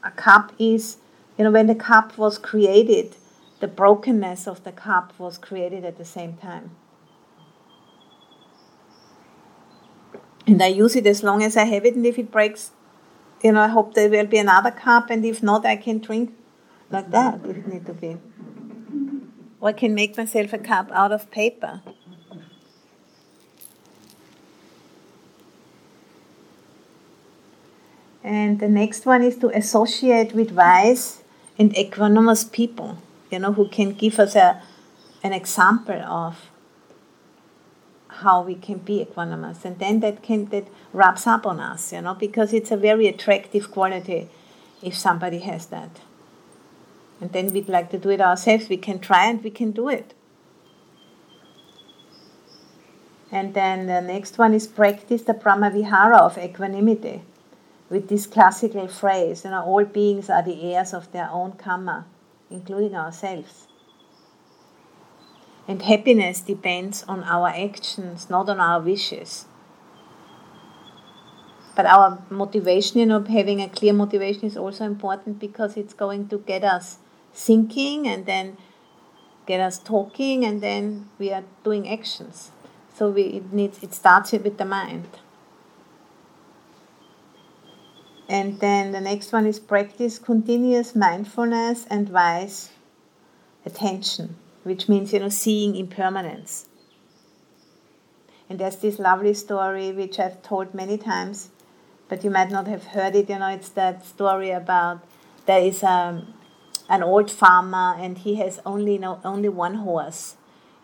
a 0.03 0.11
cup 0.11 0.53
is 0.59 0.99
you 1.39 1.45
know 1.45 1.51
when 1.51 1.66
the 1.66 1.74
cup 1.74 2.18
was 2.18 2.39
created 2.39 3.16
the 3.61 3.68
brokenness 3.68 4.47
of 4.47 4.64
the 4.64 4.72
cup 4.72 5.12
was 5.18 5.39
created 5.39 5.85
at 5.85 5.99
the 5.99 6.05
same 6.05 6.35
time 6.35 6.70
and 10.47 10.62
I 10.62 10.68
use 10.68 10.94
it 10.97 11.07
as 11.07 11.22
long 11.22 11.42
as 11.42 11.57
I 11.57 11.64
have 11.64 11.84
it. 11.84 11.94
And 11.94 12.07
if 12.07 12.18
it 12.18 12.30
breaks, 12.30 12.70
you 13.42 13.53
know, 13.53 13.61
I 13.61 13.68
hope 13.68 13.94
there 13.94 14.09
will 14.09 14.26
be 14.26 14.38
another 14.38 14.70
cup. 14.70 15.11
And 15.11 15.24
if 15.24 15.42
not, 15.42 15.66
I 15.66 15.76
can 15.76 15.99
drink 15.99 16.34
like 16.90 17.11
that 17.11 17.40
if 17.44 17.57
it 17.57 17.66
need 17.66 17.86
to 17.86 17.94
be. 17.94 18.16
Or 19.61 19.70
I 19.70 19.72
can 19.72 19.94
make 19.94 20.16
myself 20.16 20.53
a 20.53 20.59
cup 20.59 20.90
out 20.92 21.12
of 21.12 21.30
paper. 21.30 21.82
And 28.22 28.59
the 28.59 28.68
next 28.68 29.07
one 29.07 29.22
is 29.22 29.36
to 29.38 29.57
associate 29.57 30.32
with 30.32 30.51
wise 30.51 31.22
and 31.59 31.72
equanimous 31.74 32.51
people, 32.51 32.99
you 33.30 33.38
know, 33.38 33.53
who 33.53 33.68
can 33.68 33.92
give 33.92 34.18
us 34.18 34.34
a, 34.34 34.61
an 35.22 35.32
example 35.32 36.03
of 36.03 36.51
how 38.23 38.43
we 38.43 38.55
can 38.55 38.79
be 38.79 39.05
equanimous 39.05 39.64
and 39.64 39.79
then 39.79 40.01
that 40.01 40.23
can 40.23 40.47
that 40.47 40.67
wraps 40.93 41.27
up 41.27 41.47
on 41.47 41.61
us 41.61 41.93
you 41.93 42.01
know 42.01 42.14
because 42.14 42.53
it's 42.53 42.71
a 42.71 42.77
very 42.77 43.07
attractive 43.07 43.71
quality 43.71 44.29
if 44.83 44.97
somebody 44.97 45.39
has 45.39 45.67
that. 45.67 46.01
And 47.21 47.33
then 47.33 47.53
we'd 47.53 47.69
like 47.69 47.91
to 47.91 47.99
do 47.99 48.11
it 48.11 48.21
ourselves. 48.21 48.69
We 48.69 48.77
can 48.77 48.99
try 48.99 49.27
and 49.27 49.43
we 49.43 49.51
can 49.51 49.71
do 49.73 49.89
it. 49.89 50.12
And 53.33 53.55
then 53.55 53.87
the 53.87 54.01
next 54.01 54.39
one 54.39 54.55
is 54.55 54.67
practice 54.67 55.23
the 55.23 55.35
brahmavihara 55.35 56.19
of 56.19 56.39
equanimity 56.39 57.23
with 57.91 58.09
this 58.09 58.27
classical 58.27 58.89
phrase 58.89 59.45
you 59.45 59.51
know 59.51 59.62
all 59.62 59.85
beings 59.85 60.29
are 60.29 60.43
the 60.43 60.73
heirs 60.73 60.93
of 60.93 61.11
their 61.12 61.29
own 61.31 61.53
karma 61.53 62.05
including 62.51 62.97
ourselves 62.97 63.66
and 65.69 65.83
happiness 65.83 66.41
depends 66.41 67.03
on 67.09 67.25
our 67.25 67.49
actions, 67.49 68.31
not 68.31 68.49
on 68.49 68.61
our 68.61 68.81
wishes. 68.81 69.47
But 71.75 71.87
our 71.87 72.23
motivation, 72.31 73.01
you 73.01 73.07
know, 73.07 73.23
having 73.23 73.61
a 73.61 73.69
clear 73.69 73.93
motivation 73.93 74.45
is 74.45 74.57
also 74.57 74.85
important 74.85 75.39
because 75.39 75.77
it's 75.77 75.93
going 75.93 76.29
to 76.29 76.39
get 76.39 76.64
us 76.64 76.99
thinking 77.35 78.07
and 78.07 78.25
then 78.25 78.57
get 79.47 79.61
us 79.61 79.79
talking 79.79 80.45
and 80.45 80.62
then 80.62 81.11
we 81.19 81.33
are 81.33 81.45
doing 81.64 81.89
actions. 81.89 82.51
So 82.95 83.11
we, 83.11 83.25
it 83.25 83.53
needs 83.53 83.83
it 83.83 83.93
starts 83.93 84.33
with 84.33 84.57
the 84.57 84.64
mind. 84.64 85.19
And 88.29 88.59
then 88.61 88.93
the 88.93 89.01
next 89.01 89.33
one 89.33 89.47
is 89.47 89.61
practice 89.61 90.19
continuous 90.19 90.97
mindfulness 90.97 91.87
and 91.91 92.09
wise 92.09 92.71
attention 93.64 94.37
which 94.67 94.89
means, 94.89 95.12
you 95.12 95.21
know, 95.21 95.29
seeing 95.29 95.77
impermanence. 95.77 96.67
And 98.51 98.59
there's 98.59 98.77
this 98.77 98.99
lovely 98.99 99.33
story 99.33 99.93
which 99.93 100.19
I've 100.19 100.43
told 100.43 100.75
many 100.75 100.99
times, 100.99 101.51
but 102.09 102.25
you 102.25 102.31
might 102.31 102.51
not 102.51 102.67
have 102.67 102.87
heard 102.87 103.14
it. 103.14 103.31
You 103.31 103.39
know, 103.39 103.49
it's 103.49 103.69
that 103.71 104.05
story 104.05 104.51
about 104.51 105.07
there 105.47 105.61
is 105.61 105.85
a, 105.85 106.27
an 106.89 107.03
old 107.05 107.31
farmer 107.31 107.95
and 107.97 108.19
he 108.19 108.35
has 108.37 108.59
only 108.67 108.95
you 108.95 108.99
know, 108.99 109.21
only 109.25 109.49
one 109.49 109.75
horse 109.75 110.35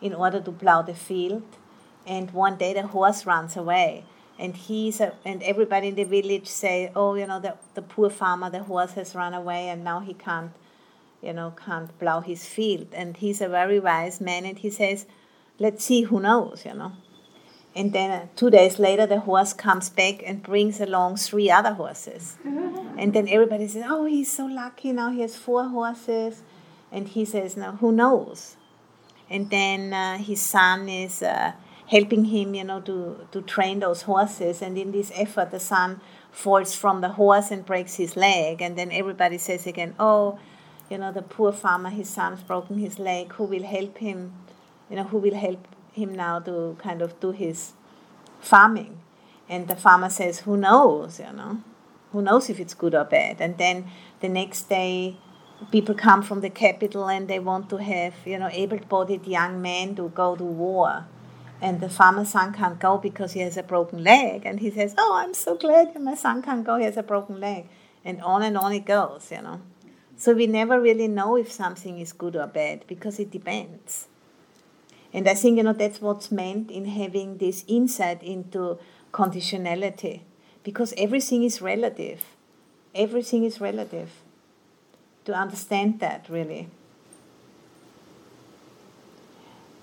in 0.01 0.13
order 0.13 0.39
to 0.39 0.51
plow 0.53 0.81
the 0.81 0.95
field. 0.95 1.43
And 2.07 2.31
one 2.31 2.55
day 2.55 2.73
the 2.73 2.87
horse 2.87 3.25
runs 3.25 3.57
away, 3.57 4.05
and 4.39 4.55
he's 4.55 5.01
a, 5.01 5.13
and 5.25 5.43
everybody 5.43 5.87
in 5.87 5.95
the 5.95 6.03
village 6.03 6.47
say, 6.47 6.91
"Oh, 6.93 7.15
you 7.15 7.25
know, 7.25 7.39
the 7.39 7.55
the 7.75 7.81
poor 7.81 8.09
farmer, 8.09 8.49
the 8.49 8.63
horse 8.63 8.91
has 8.95 9.15
run 9.15 9.33
away, 9.33 9.69
and 9.69 9.85
now 9.85 10.01
he 10.01 10.13
can't 10.13 10.51
you 11.23 11.33
know, 11.33 11.51
can't 11.65 11.97
plow 11.99 12.21
his 12.21 12.45
field. 12.45 12.87
And 12.93 13.17
he's 13.17 13.41
a 13.41 13.47
very 13.47 13.79
wise 13.79 14.19
man, 14.19 14.45
and 14.45 14.57
he 14.57 14.69
says, 14.69 15.05
let's 15.59 15.83
see 15.85 16.03
who 16.03 16.19
knows, 16.19 16.65
you 16.65 16.73
know. 16.73 16.91
And 17.75 17.91
then 17.91 18.11
uh, 18.11 18.27
two 18.35 18.49
days 18.51 18.77
later, 18.77 19.07
the 19.07 19.21
horse 19.21 19.53
comes 19.53 19.89
back 19.89 20.21
and 20.25 20.43
brings 20.43 20.79
along 20.79 21.17
three 21.17 21.49
other 21.49 21.73
horses. 21.73 22.37
and 22.45 23.13
then 23.13 23.27
everybody 23.27 23.67
says, 23.67 23.85
Oh, 23.87 24.05
he's 24.05 24.31
so 24.31 24.45
lucky 24.45 24.91
now, 24.91 25.09
he 25.11 25.21
has 25.21 25.35
four 25.35 25.67
horses. 25.69 26.43
And 26.91 27.07
he 27.07 27.25
says, 27.25 27.57
Now, 27.57 27.71
who 27.73 27.91
knows? 27.91 28.57
And 29.29 29.49
then 29.49 29.93
uh, 29.93 30.19
his 30.19 30.41
son 30.41 30.87
is 30.87 31.23
uh, 31.23 31.53
helping 31.87 32.25
him, 32.25 32.53
you 32.53 32.63
know, 32.63 32.81
to, 32.81 33.27
to 33.31 33.41
train 33.41 33.79
those 33.79 34.03
horses. 34.03 34.61
And 34.61 34.77
in 34.77 34.91
this 34.91 35.11
effort, 35.15 35.49
the 35.49 35.59
son 35.59 36.01
falls 36.31 36.75
from 36.75 37.01
the 37.01 37.09
horse 37.09 37.49
and 37.49 37.65
breaks 37.65 37.95
his 37.95 38.15
leg. 38.15 38.61
And 38.61 38.77
then 38.77 38.91
everybody 38.91 39.39
says 39.39 39.65
again, 39.65 39.95
Oh, 39.99 40.37
you 40.89 40.97
know, 40.97 41.11
the 41.11 41.21
poor 41.21 41.51
farmer, 41.51 41.89
his 41.89 42.09
son's 42.09 42.41
broken 42.43 42.77
his 42.77 42.99
leg, 42.99 43.33
who 43.33 43.45
will 43.45 43.63
help 43.63 43.97
him, 43.97 44.33
you 44.89 44.95
know, 44.95 45.03
who 45.03 45.17
will 45.17 45.35
help 45.35 45.67
him 45.93 46.13
now 46.15 46.39
to 46.39 46.77
kind 46.79 47.01
of 47.01 47.19
do 47.19 47.31
his 47.31 47.73
farming. 48.39 48.99
And 49.49 49.67
the 49.67 49.75
farmer 49.75 50.09
says, 50.09 50.41
Who 50.41 50.57
knows, 50.57 51.19
you 51.19 51.31
know? 51.33 51.61
Who 52.11 52.21
knows 52.21 52.49
if 52.49 52.59
it's 52.59 52.73
good 52.73 52.93
or 52.93 53.05
bad? 53.05 53.37
And 53.39 53.57
then 53.57 53.85
the 54.19 54.29
next 54.29 54.69
day, 54.69 55.17
people 55.71 55.95
come 55.95 56.21
from 56.21 56.41
the 56.41 56.49
capital 56.49 57.09
and 57.09 57.27
they 57.27 57.39
want 57.39 57.69
to 57.69 57.77
have, 57.77 58.13
you 58.25 58.37
know, 58.37 58.49
able 58.51 58.77
bodied 58.77 59.25
young 59.25 59.61
men 59.61 59.95
to 59.95 60.09
go 60.09 60.35
to 60.35 60.43
war. 60.43 61.05
And 61.61 61.79
the 61.79 61.89
farmer's 61.89 62.29
son 62.29 62.53
can't 62.53 62.79
go 62.79 62.97
because 62.97 63.33
he 63.33 63.39
has 63.39 63.57
a 63.57 63.63
broken 63.63 64.03
leg. 64.03 64.43
And 64.45 64.59
he 64.59 64.69
says, 64.69 64.93
Oh, 64.97 65.15
I'm 65.15 65.33
so 65.33 65.55
glad 65.55 65.99
my 65.99 66.15
son 66.15 66.41
can't 66.41 66.65
go, 66.65 66.77
he 66.77 66.85
has 66.85 66.97
a 66.97 67.03
broken 67.03 67.39
leg. 67.39 67.67
And 68.05 68.21
on 68.21 68.43
and 68.43 68.57
on 68.57 68.73
it 68.73 68.85
goes, 68.85 69.31
you 69.31 69.41
know. 69.41 69.61
So 70.23 70.31
we 70.31 70.47
never 70.47 70.79
really 70.79 71.09
know 71.09 71.35
if 71.35 71.51
something 71.51 71.99
is 71.99 72.13
good 72.13 72.37
or 72.37 72.47
bad 72.47 72.85
because 72.87 73.19
it 73.19 73.29
depends. 73.29 74.07
And 75.11 75.27
I 75.27 75.33
think 75.33 75.57
you 75.57 75.63
know 75.63 75.73
that's 75.73 75.99
what's 75.99 76.31
meant 76.31 76.71
in 76.71 76.85
having 76.85 77.39
this 77.39 77.65
insight 77.67 78.23
into 78.23 78.77
conditionality, 79.11 80.21
because 80.63 80.93
everything 80.97 81.43
is 81.43 81.61
relative. 81.61 82.23
Everything 82.95 83.43
is 83.43 83.59
relative. 83.59 84.11
To 85.25 85.33
understand 85.33 85.99
that 85.99 86.29
really, 86.29 86.69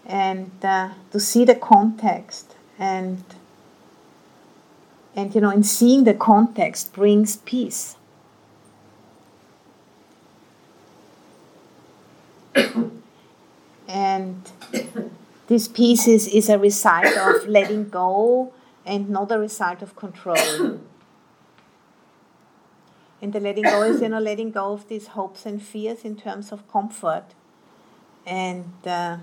and 0.06 0.52
uh, 0.62 0.94
to 1.10 1.20
see 1.20 1.44
the 1.44 1.54
context 1.54 2.56
and 2.78 3.22
and 5.14 5.34
you 5.34 5.42
know 5.42 5.50
in 5.50 5.64
seeing 5.64 6.04
the 6.04 6.14
context 6.14 6.94
brings 6.94 7.36
peace. 7.36 7.96
and 13.90 14.50
this 15.50 15.66
peace 15.66 16.06
is, 16.06 16.28
is 16.28 16.48
a 16.48 16.56
result 16.56 17.16
of 17.16 17.48
letting 17.56 17.88
go 17.88 18.52
and 18.86 19.10
not 19.10 19.32
a 19.32 19.38
result 19.38 19.82
of 19.82 19.96
control. 19.96 20.36
and 23.20 23.32
the 23.32 23.40
letting 23.40 23.64
go 23.64 23.82
is, 23.82 24.00
you 24.00 24.08
know, 24.08 24.20
letting 24.20 24.52
go 24.52 24.72
of 24.72 24.86
these 24.86 25.08
hopes 25.08 25.44
and 25.46 25.60
fears 25.60 26.04
in 26.04 26.14
terms 26.14 26.52
of 26.52 26.70
comfort. 26.70 27.24
And, 28.24 28.72
uh, 28.86 29.16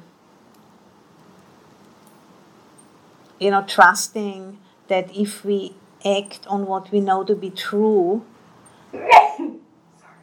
you 3.40 3.50
know, 3.50 3.64
trusting 3.66 4.60
that 4.90 5.16
if 5.16 5.46
we 5.46 5.76
act 6.04 6.46
on 6.48 6.66
what 6.66 6.92
we 6.92 7.00
know 7.00 7.24
to 7.24 7.36
be 7.36 7.52
true, 7.52 8.26
and 8.92 9.62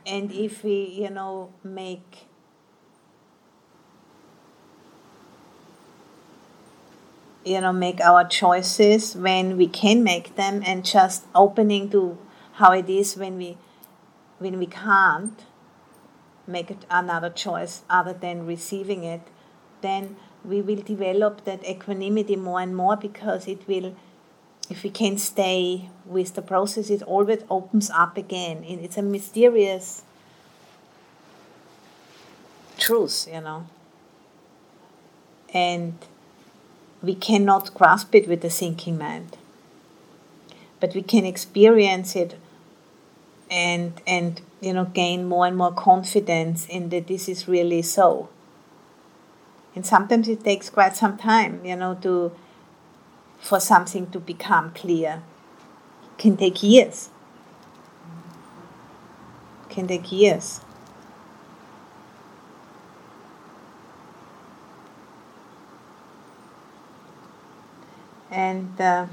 if 0.07 0.63
we, 0.63 0.85
you 0.85 1.09
know, 1.09 1.55
make 1.63 2.27
you 7.45 7.61
know 7.61 7.72
make 7.72 8.01
our 8.01 8.24
choices 8.26 9.14
when 9.14 9.57
we 9.57 9.66
can 9.66 10.03
make 10.03 10.36
them 10.36 10.62
and 10.66 10.84
just 10.84 11.24
opening 11.34 11.90
to 11.90 12.18
how 12.55 12.72
it 12.72 12.88
is 12.88 13.16
when 13.16 13.36
we 13.36 13.57
when 14.38 14.59
we 14.59 14.66
can't 14.66 15.45
make 16.47 16.76
another 16.90 17.30
choice 17.30 17.82
other 17.88 18.12
than 18.12 18.47
receiving 18.47 19.05
it 19.05 19.22
then 19.80 20.16
we 20.45 20.61
will 20.61 20.82
develop 20.82 21.45
that 21.45 21.64
equanimity 21.66 22.36
more 22.36 22.61
and 22.61 22.76
more 22.76 22.97
because 22.97 23.49
it 23.49 23.66
will 23.66 23.95
if 24.70 24.82
we 24.82 24.90
can 24.90 25.18
stay 25.18 25.88
with 26.05 26.34
the 26.34 26.42
process 26.42 26.90
it 26.90 27.03
always 27.03 27.42
opens 27.51 27.90
up 27.90 28.16
again. 28.16 28.64
And 28.68 28.80
it's 28.80 28.97
a 28.97 29.03
mysterious 29.03 30.03
truth 32.78 33.28
you 33.32 33.40
know. 33.40 33.66
And 35.53 35.95
we 37.05 37.15
cannot 37.15 37.75
grasp 37.75 38.15
it 38.15 38.29
with 38.29 38.41
the 38.41 38.51
thinking 38.51 38.99
mind. 38.99 39.37
But 40.81 40.95
we 40.95 41.03
can 41.03 41.25
experience 41.25 42.17
it 42.17 42.37
and 43.51 44.01
and 44.07 44.41
you 44.61 44.73
know 44.73 44.87
gain 44.87 45.27
more 45.27 45.47
and 45.47 45.57
more 45.57 45.73
confidence 45.73 46.67
in 46.67 46.89
that 46.89 47.07
this 47.07 47.29
is 47.29 47.47
really 47.47 47.83
so. 47.83 48.29
And 49.75 49.85
sometimes 49.85 50.29
it 50.29 50.45
takes 50.45 50.71
quite 50.71 50.97
some 50.97 51.19
time, 51.19 51.65
you 51.65 51.77
know, 51.77 51.95
to 52.03 52.33
for 53.39 53.61
something 53.61 54.11
to 54.11 54.21
become 54.21 54.71
clear. 54.71 55.23
It 56.05 56.19
can 56.19 56.37
take 56.37 56.63
years. 56.63 57.11
It 59.65 59.71
can 59.71 59.87
take 59.87 60.11
years. 60.11 60.61
And 68.35 68.80
uh, 68.80 69.07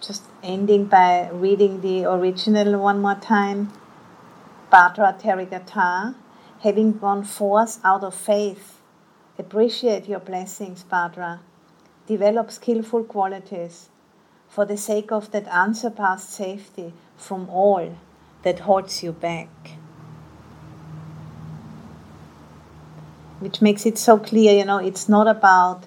just 0.00 0.22
ending 0.42 0.84
by 0.84 1.28
reading 1.30 1.80
the 1.80 2.04
original 2.04 2.78
one 2.78 3.02
more 3.02 3.16
time. 3.16 3.72
Bhadra 4.72 5.20
Therigatha, 5.20 6.14
having 6.60 6.92
gone 6.92 7.24
forth 7.24 7.80
out 7.84 8.04
of 8.04 8.14
faith, 8.14 8.80
appreciate 9.36 10.08
your 10.08 10.20
blessings, 10.20 10.84
Bhadra. 10.84 11.40
Develop 12.06 12.52
skillful 12.52 13.02
qualities 13.02 13.88
for 14.48 14.64
the 14.64 14.76
sake 14.76 15.10
of 15.10 15.32
that 15.32 15.46
unsurpassed 15.48 16.30
safety 16.30 16.92
from 17.16 17.50
all 17.50 17.96
that 18.42 18.60
holds 18.60 19.02
you 19.02 19.12
back. 19.12 19.79
Which 23.40 23.60
makes 23.62 23.86
it 23.86 23.98
so 23.98 24.18
clear, 24.18 24.56
you 24.56 24.64
know, 24.64 24.78
it's 24.78 25.08
not 25.08 25.26
about 25.26 25.84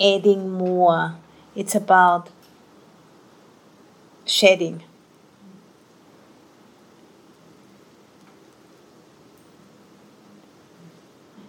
adding 0.00 0.50
more, 0.50 1.14
it's 1.54 1.74
about 1.74 2.30
shedding. 4.24 4.82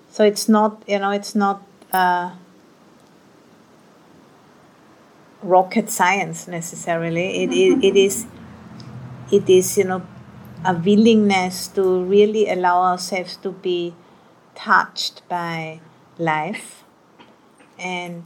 So 0.10 0.24
it's 0.24 0.50
not, 0.50 0.82
you 0.88 1.00
know, 1.00 1.12
it's 1.12 1.36
not 1.36 1.62
uh, 1.94 2.32
rocket 5.44 5.90
science 5.90 6.48
necessarily. 6.48 7.44
It, 7.44 7.52
it, 7.52 7.84
it 7.84 7.96
is, 7.96 8.26
it 9.32 9.50
is, 9.50 9.78
you 9.78 9.84
know, 9.86 10.06
a 10.66 10.74
willingness 10.74 11.68
to 11.70 12.04
really 12.04 12.50
allow 12.50 12.82
ourselves 12.82 13.38
to 13.38 13.52
be 13.52 13.94
touched 14.58 15.22
by 15.30 15.80
life 16.18 16.84
and 17.78 18.24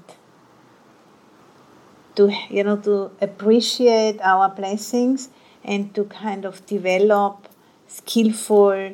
to 2.15 2.31
you 2.49 2.63
know 2.63 2.77
to 2.77 3.11
appreciate 3.21 4.19
our 4.21 4.47
blessings 4.49 5.29
and 5.63 5.93
to 5.93 6.05
kind 6.05 6.45
of 6.45 6.65
develop 6.65 7.47
skillful 7.87 8.93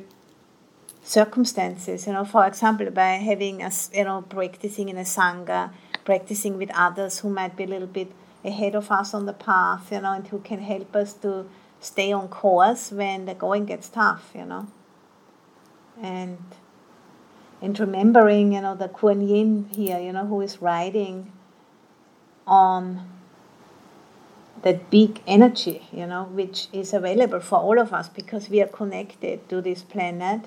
circumstances 1.03 2.07
you 2.07 2.13
know 2.13 2.25
for 2.25 2.45
example 2.45 2.89
by 2.89 3.11
having 3.29 3.61
us 3.61 3.89
you 3.93 4.03
know 4.03 4.21
practicing 4.23 4.89
in 4.89 4.97
a 4.97 5.07
sangha 5.15 5.71
practicing 6.05 6.57
with 6.57 6.71
others 6.73 7.19
who 7.19 7.29
might 7.29 7.55
be 7.55 7.63
a 7.65 7.67
little 7.67 7.93
bit 7.99 8.11
ahead 8.43 8.75
of 8.75 8.91
us 8.91 9.13
on 9.13 9.25
the 9.25 9.33
path 9.33 9.91
you 9.91 10.01
know 10.01 10.13
and 10.13 10.27
who 10.29 10.39
can 10.39 10.59
help 10.59 10.95
us 10.95 11.13
to 11.13 11.45
stay 11.79 12.11
on 12.11 12.27
course 12.27 12.91
when 12.91 13.25
the 13.25 13.33
going 13.33 13.65
gets 13.65 13.89
tough 13.89 14.31
you 14.33 14.45
know. 14.45 14.67
And 16.01 16.37
and 17.61 17.79
remembering, 17.79 18.53
you 18.53 18.61
know, 18.61 18.75
the 18.75 18.87
Kuan 18.87 19.27
Yin 19.27 19.69
here, 19.73 19.99
you 19.99 20.13
know, 20.13 20.25
who 20.25 20.41
is 20.41 20.61
riding 20.61 21.31
on 22.45 23.07
that 24.63 24.89
big 24.89 25.21
energy, 25.27 25.87
you 25.91 26.05
know, 26.05 26.23
which 26.25 26.67
is 26.71 26.93
available 26.93 27.39
for 27.39 27.59
all 27.59 27.79
of 27.79 27.93
us 27.93 28.09
because 28.09 28.49
we 28.49 28.61
are 28.61 28.67
connected 28.67 29.47
to 29.49 29.61
this 29.61 29.83
planet 29.83 30.41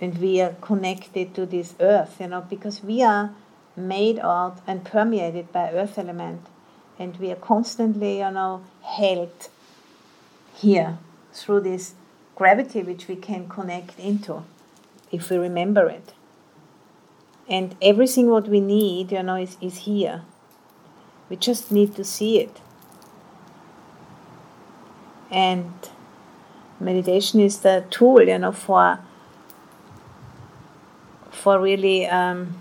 and 0.00 0.18
we 0.18 0.40
are 0.40 0.54
connected 0.60 1.34
to 1.34 1.46
this 1.46 1.74
earth, 1.80 2.20
you 2.20 2.28
know, 2.28 2.40
because 2.48 2.82
we 2.82 3.02
are 3.02 3.30
made 3.76 4.18
out 4.18 4.58
and 4.66 4.84
permeated 4.84 5.50
by 5.52 5.70
earth 5.72 5.98
element 5.98 6.46
and 6.98 7.16
we 7.18 7.30
are 7.30 7.36
constantly, 7.36 8.18
you 8.18 8.30
know, 8.30 8.62
held 8.82 9.48
here 10.54 10.98
through 11.32 11.60
this 11.60 11.94
gravity 12.34 12.82
which 12.82 13.08
we 13.08 13.16
can 13.16 13.48
connect 13.48 13.98
into 13.98 14.42
if 15.12 15.30
we 15.30 15.36
remember 15.36 15.88
it 15.88 16.12
And 17.50 17.74
everything 17.82 18.30
what 18.30 18.46
we 18.46 18.60
need, 18.60 19.10
you 19.10 19.22
know, 19.22 19.34
is, 19.34 19.56
is 19.60 19.78
here. 19.78 20.22
We 21.28 21.36
just 21.36 21.72
need 21.72 21.96
to 21.96 22.04
see 22.04 22.38
it. 22.38 22.60
And 25.30 25.72
meditation 26.78 27.40
is 27.40 27.58
the 27.58 27.84
tool, 27.90 28.22
you 28.22 28.38
know, 28.38 28.52
for 28.52 29.00
for 31.30 31.60
really 31.60 32.06
um, 32.06 32.60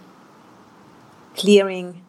clearing 1.36 2.02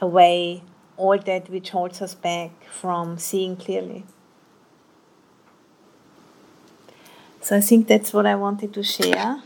away 0.00 0.62
all 0.96 1.18
that 1.18 1.48
which 1.48 1.70
holds 1.70 2.02
us 2.02 2.14
back 2.14 2.50
from 2.64 3.18
seeing 3.18 3.56
clearly. 3.56 4.04
So 7.40 7.56
I 7.56 7.60
think 7.60 7.88
that's 7.88 8.12
what 8.12 8.26
I 8.26 8.34
wanted 8.34 8.72
to 8.74 8.82
share. 8.82 9.42